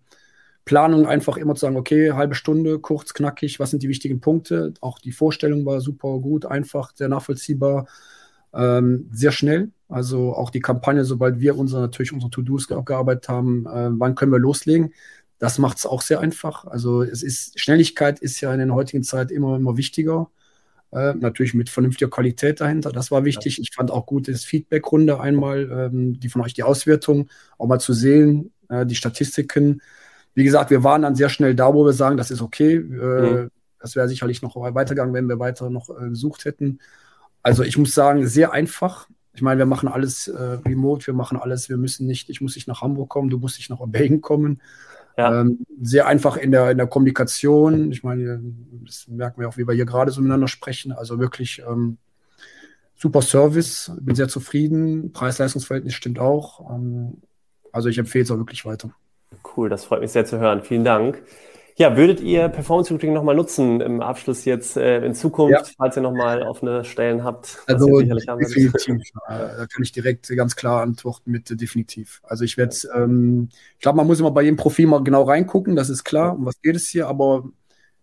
Planung, 0.65 1.07
einfach 1.07 1.37
immer 1.37 1.55
zu 1.55 1.61
sagen, 1.61 1.77
okay, 1.77 2.13
halbe 2.13 2.35
Stunde, 2.35 2.81
kurz, 2.81 3.15
knackig, 3.15 3.61
was 3.61 3.71
sind 3.71 3.83
die 3.83 3.89
wichtigen 3.89 4.21
Punkte? 4.21 4.75
Auch 4.81 4.99
die 4.99 5.13
Vorstellung 5.13 5.65
war 5.67 5.81
super 5.81 6.19
gut, 6.19 6.47
einfach, 6.47 6.93
sehr 6.95 7.09
nachvollziehbar, 7.09 7.87
ähm, 8.55 9.09
sehr 9.13 9.33
schnell. 9.33 9.71
Also 9.89 10.35
auch 10.35 10.51
die 10.51 10.61
Kampagne, 10.61 11.05
sobald 11.05 11.41
wir 11.41 11.57
unsere, 11.57 11.83
natürlich 11.83 12.13
unsere 12.13 12.31
To-Dos 12.31 12.67
gearbeitet 12.69 13.29
haben, 13.29 13.67
äh, 13.67 13.91
wann 13.93 14.15
können 14.15 14.33
wir 14.33 14.39
loslegen? 14.39 14.93
Das 15.39 15.59
macht 15.59 15.79
es 15.79 15.87
auch 15.87 16.03
sehr 16.03 16.21
einfach. 16.21 16.65
Also 16.65 17.03
es 17.03 17.23
ist, 17.23 17.59
Schnelligkeit 17.59 18.21
ist 18.21 18.41
ja 18.41 18.53
in 18.53 18.61
der 18.61 18.75
heutigen 18.75 19.03
Zeit 19.03 19.31
immer, 19.31 19.57
immer 19.57 19.77
wichtiger. 19.77 20.31
Äh, 20.93 21.15
natürlich 21.15 21.55
mit 21.55 21.71
vernünftiger 21.71 22.11
Qualität 22.11 22.61
dahinter. 22.61 22.93
Das 22.93 23.11
war 23.11 23.25
wichtig. 23.25 23.59
Ich 23.61 23.75
fand 23.75 23.91
auch 23.91 24.05
gut 24.05 24.29
das 24.29 24.45
Feedback-Runde 24.45 25.21
einmal, 25.21 25.71
ähm, 25.71 26.21
die 26.21 26.29
von 26.29 26.43
euch 26.43 26.53
die 26.53 26.63
Auswertung, 26.63 27.29
auch 27.59 27.67
mal 27.67 27.81
zu 27.81 27.95
sehen, 27.95 28.53
äh, 28.69 28.85
die 28.85 28.95
Statistiken. 28.95 29.81
Wie 30.35 30.45
gesagt, 30.45 30.71
wir 30.71 30.85
waren 30.85 31.03
dann 31.03 31.17
sehr 31.17 31.31
schnell 31.31 31.55
da, 31.55 31.73
wo 31.73 31.85
wir 31.85 31.95
sagen, 31.95 32.19
das 32.19 32.31
ist 32.31 32.43
okay. 32.43 32.75
Äh, 32.75 32.81
mhm. 32.81 33.51
Das 33.81 33.97
wäre 33.97 34.07
sicherlich 34.07 34.43
noch 34.43 34.55
weitergegangen, 34.55 35.15
wenn 35.15 35.29
wir 35.29 35.39
weiter 35.39 35.71
noch 35.71 35.89
äh, 35.91 36.11
gesucht 36.11 36.45
hätten. 36.45 36.79
Also 37.43 37.63
ich 37.63 37.77
muss 37.77 37.95
sagen, 37.95 38.27
sehr 38.27 38.53
einfach. 38.53 39.09
Ich 39.35 39.43
meine, 39.43 39.59
wir 39.59 39.67
machen 39.67 39.89
alles 39.89 40.29
äh, 40.29 40.43
remote, 40.67 41.07
wir 41.07 41.15
machen 41.15 41.39
alles, 41.39 41.69
wir 41.69 41.77
müssen 41.77 42.07
nicht, 42.07 42.29
ich 42.29 42.41
muss 42.41 42.55
nicht 42.55 42.69
nach 42.69 42.83
Hamburg 42.83 43.09
kommen, 43.09 43.31
du 43.31 43.39
musst 43.39 43.59
nicht 43.59 43.71
nach 43.71 43.81
Belgien 43.87 44.21
kommen. 44.21 44.61
Ja. 45.17 45.41
Ähm, 45.41 45.67
sehr 45.81 46.07
einfach 46.07 46.37
in 46.37 46.53
der, 46.53 46.71
in 46.71 46.79
der 46.79 46.87
Kommunikation. 46.87 47.93
Ich 47.93 48.03
meine, 48.03 48.41
das 48.85 49.09
merken 49.09 49.41
wir 49.41 49.49
auch, 49.49 49.57
wie 49.57 49.67
wir 49.67 49.75
hier 49.75 49.87
gerade 49.87 50.11
so 50.11 50.21
miteinander 50.21 50.49
sprechen. 50.49 50.93
Also 50.93 51.19
wirklich 51.19 51.63
ähm, 51.69 51.99
super 52.95 53.23
Service. 53.23 53.93
Bin 54.01 54.15
sehr 54.15 54.29
zufrieden. 54.29 55.13
Preis-Leistungsverhältnis 55.13 55.95
stimmt 55.95 56.19
auch. 56.19 56.71
Ähm, 56.71 57.23
also 57.73 57.89
ich 57.89 57.99
empfehle 57.99 58.25
es 58.25 58.31
auch 58.31 58.39
wirklich 58.39 58.65
weiter. 58.65 58.91
Cool, 59.57 59.69
das 59.69 59.85
freut 59.85 60.01
mich 60.01 60.13
sehr 60.13 60.25
zu 60.25 60.39
hören. 60.39 60.63
Vielen 60.63 60.85
Dank. 60.85 61.23
Ja, 61.77 61.97
würdet 61.97 62.21
ihr 62.21 62.49
Performance 62.49 62.91
Recruiting 62.91 63.15
nochmal 63.15 63.35
nutzen 63.35 63.81
im 63.81 64.01
Abschluss 64.01 64.45
jetzt 64.45 64.77
äh, 64.77 65.05
in 65.05 65.15
Zukunft, 65.15 65.67
ja. 65.67 65.73
falls 65.77 65.97
ihr 65.97 66.03
nochmal 66.03 66.43
offene 66.43 66.85
Stellen 66.85 67.25
habt? 67.25 67.59
Also 67.67 68.01
definitiv. 68.01 69.03
da 69.27 69.67
kann 69.67 69.83
ich 69.83 69.93
direkt 69.93 70.29
ganz 70.29 70.55
klar 70.55 70.83
antworten 70.83 71.31
mit 71.31 71.51
äh, 71.51 71.57
definitiv. 71.57 72.21
Also 72.25 72.45
ich 72.45 72.57
werde, 72.57 72.77
ähm, 72.95 73.49
ich 73.75 73.81
glaube, 73.81 73.97
man 73.97 74.07
muss 74.07 74.21
immer 74.21 74.31
bei 74.31 74.43
jedem 74.43 74.57
Profil 74.57 74.87
mal 74.87 75.03
genau 75.03 75.23
reingucken, 75.23 75.77
das 75.77 75.89
ist 75.89 76.05
klar, 76.05 76.37
um 76.37 76.45
was 76.45 76.61
geht 76.61 76.77
es 76.77 76.89
hier, 76.89 77.09
aber 77.09 77.45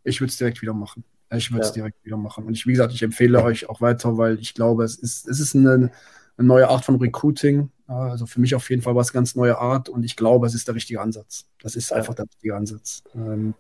ich 0.03 0.19
würde 0.19 0.31
es 0.31 0.37
direkt 0.37 0.61
wieder 0.61 0.73
machen. 0.73 1.03
Ich 1.31 1.51
würde 1.51 1.61
es 1.61 1.69
ja. 1.69 1.75
direkt 1.75 2.03
wieder 2.03 2.17
machen. 2.17 2.45
Und 2.45 2.53
ich, 2.53 2.65
wie 2.65 2.71
gesagt, 2.71 2.93
ich 2.93 3.03
empfehle 3.03 3.43
euch 3.43 3.69
auch 3.69 3.81
weiter, 3.81 4.17
weil 4.17 4.39
ich 4.39 4.55
glaube, 4.55 4.83
es 4.83 4.95
ist, 4.95 5.27
es 5.27 5.39
ist 5.39 5.55
eine, 5.55 5.91
eine 6.39 6.47
neue 6.47 6.69
Art 6.69 6.85
von 6.85 6.95
Recruiting. 6.95 7.69
Also 7.87 8.25
für 8.25 8.39
mich 8.39 8.55
auf 8.55 8.69
jeden 8.69 8.81
Fall 8.81 8.95
was 8.95 9.13
ganz 9.13 9.35
neue 9.35 9.57
Art 9.57 9.89
und 9.89 10.03
ich 10.03 10.15
glaube, 10.15 10.47
es 10.47 10.53
ist 10.53 10.67
der 10.67 10.75
richtige 10.75 11.01
Ansatz. 11.01 11.47
Das 11.61 11.75
ist 11.75 11.91
einfach 11.91 12.13
der 12.13 12.25
richtige 12.25 12.55
Ansatz. 12.55 13.03
Ähm, 13.15 13.55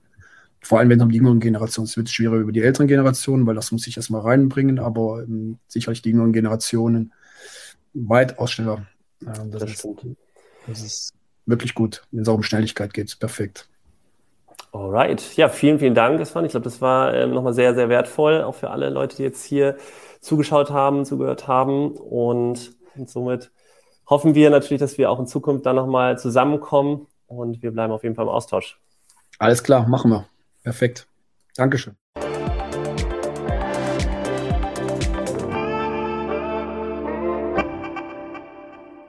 vor 0.61 0.79
allem, 0.79 0.89
wenn 0.89 0.99
es 0.99 1.03
um 1.03 1.09
die 1.09 1.17
jüngeren 1.17 1.39
Generationen 1.39 1.85
ist, 1.85 1.97
wird 1.97 2.07
es 2.07 2.13
schwieriger 2.13 2.37
über 2.37 2.51
die 2.51 2.61
älteren 2.61 2.87
Generationen, 2.87 3.45
weil 3.47 3.55
das 3.55 3.71
muss 3.71 3.87
ich 3.87 3.97
erstmal 3.97 4.21
reinbringen, 4.21 4.77
aber 4.77 5.23
ähm, 5.23 5.57
sicherlich 5.67 6.01
die 6.01 6.09
jüngeren 6.09 6.33
Generationen 6.33 7.13
weitaus 7.93 8.51
schneller. 8.51 8.85
Äh, 9.21 9.25
das, 9.25 9.49
das, 9.49 9.71
ist, 9.71 9.87
das 10.67 10.81
ist 10.81 11.13
wirklich 11.45 11.73
gut. 11.73 12.03
Wenn 12.11 12.21
es 12.21 12.27
auch 12.27 12.35
um 12.35 12.43
Schnelligkeit 12.43 12.93
geht, 12.93 13.17
perfekt. 13.19 13.67
Alright. 14.71 15.35
Ja, 15.35 15.49
vielen, 15.49 15.79
vielen 15.79 15.95
Dank, 15.95 16.23
Sven. 16.25 16.45
Ich 16.45 16.51
glaube, 16.51 16.63
das 16.63 16.81
war 16.81 17.13
ähm, 17.13 17.31
nochmal 17.31 17.53
sehr, 17.53 17.73
sehr 17.73 17.89
wertvoll, 17.89 18.43
auch 18.43 18.55
für 18.55 18.69
alle 18.69 18.89
Leute, 18.89 19.17
die 19.17 19.23
jetzt 19.23 19.43
hier 19.43 19.77
zugeschaut 20.21 20.69
haben, 20.69 21.05
zugehört 21.05 21.47
haben. 21.47 21.91
Und, 21.91 22.75
und 22.95 23.09
somit 23.09 23.51
hoffen 24.07 24.35
wir 24.35 24.49
natürlich, 24.49 24.79
dass 24.79 24.97
wir 24.97 25.09
auch 25.09 25.19
in 25.19 25.27
Zukunft 25.27 25.65
dann 25.65 25.75
nochmal 25.75 26.19
zusammenkommen 26.19 27.07
und 27.27 27.61
wir 27.63 27.71
bleiben 27.71 27.93
auf 27.93 28.03
jeden 28.03 28.15
Fall 28.15 28.25
im 28.25 28.31
Austausch. 28.31 28.79
Alles 29.39 29.63
klar, 29.63 29.87
machen 29.87 30.11
wir. 30.11 30.25
Perfekt. 30.63 31.07
Dankeschön. 31.55 31.95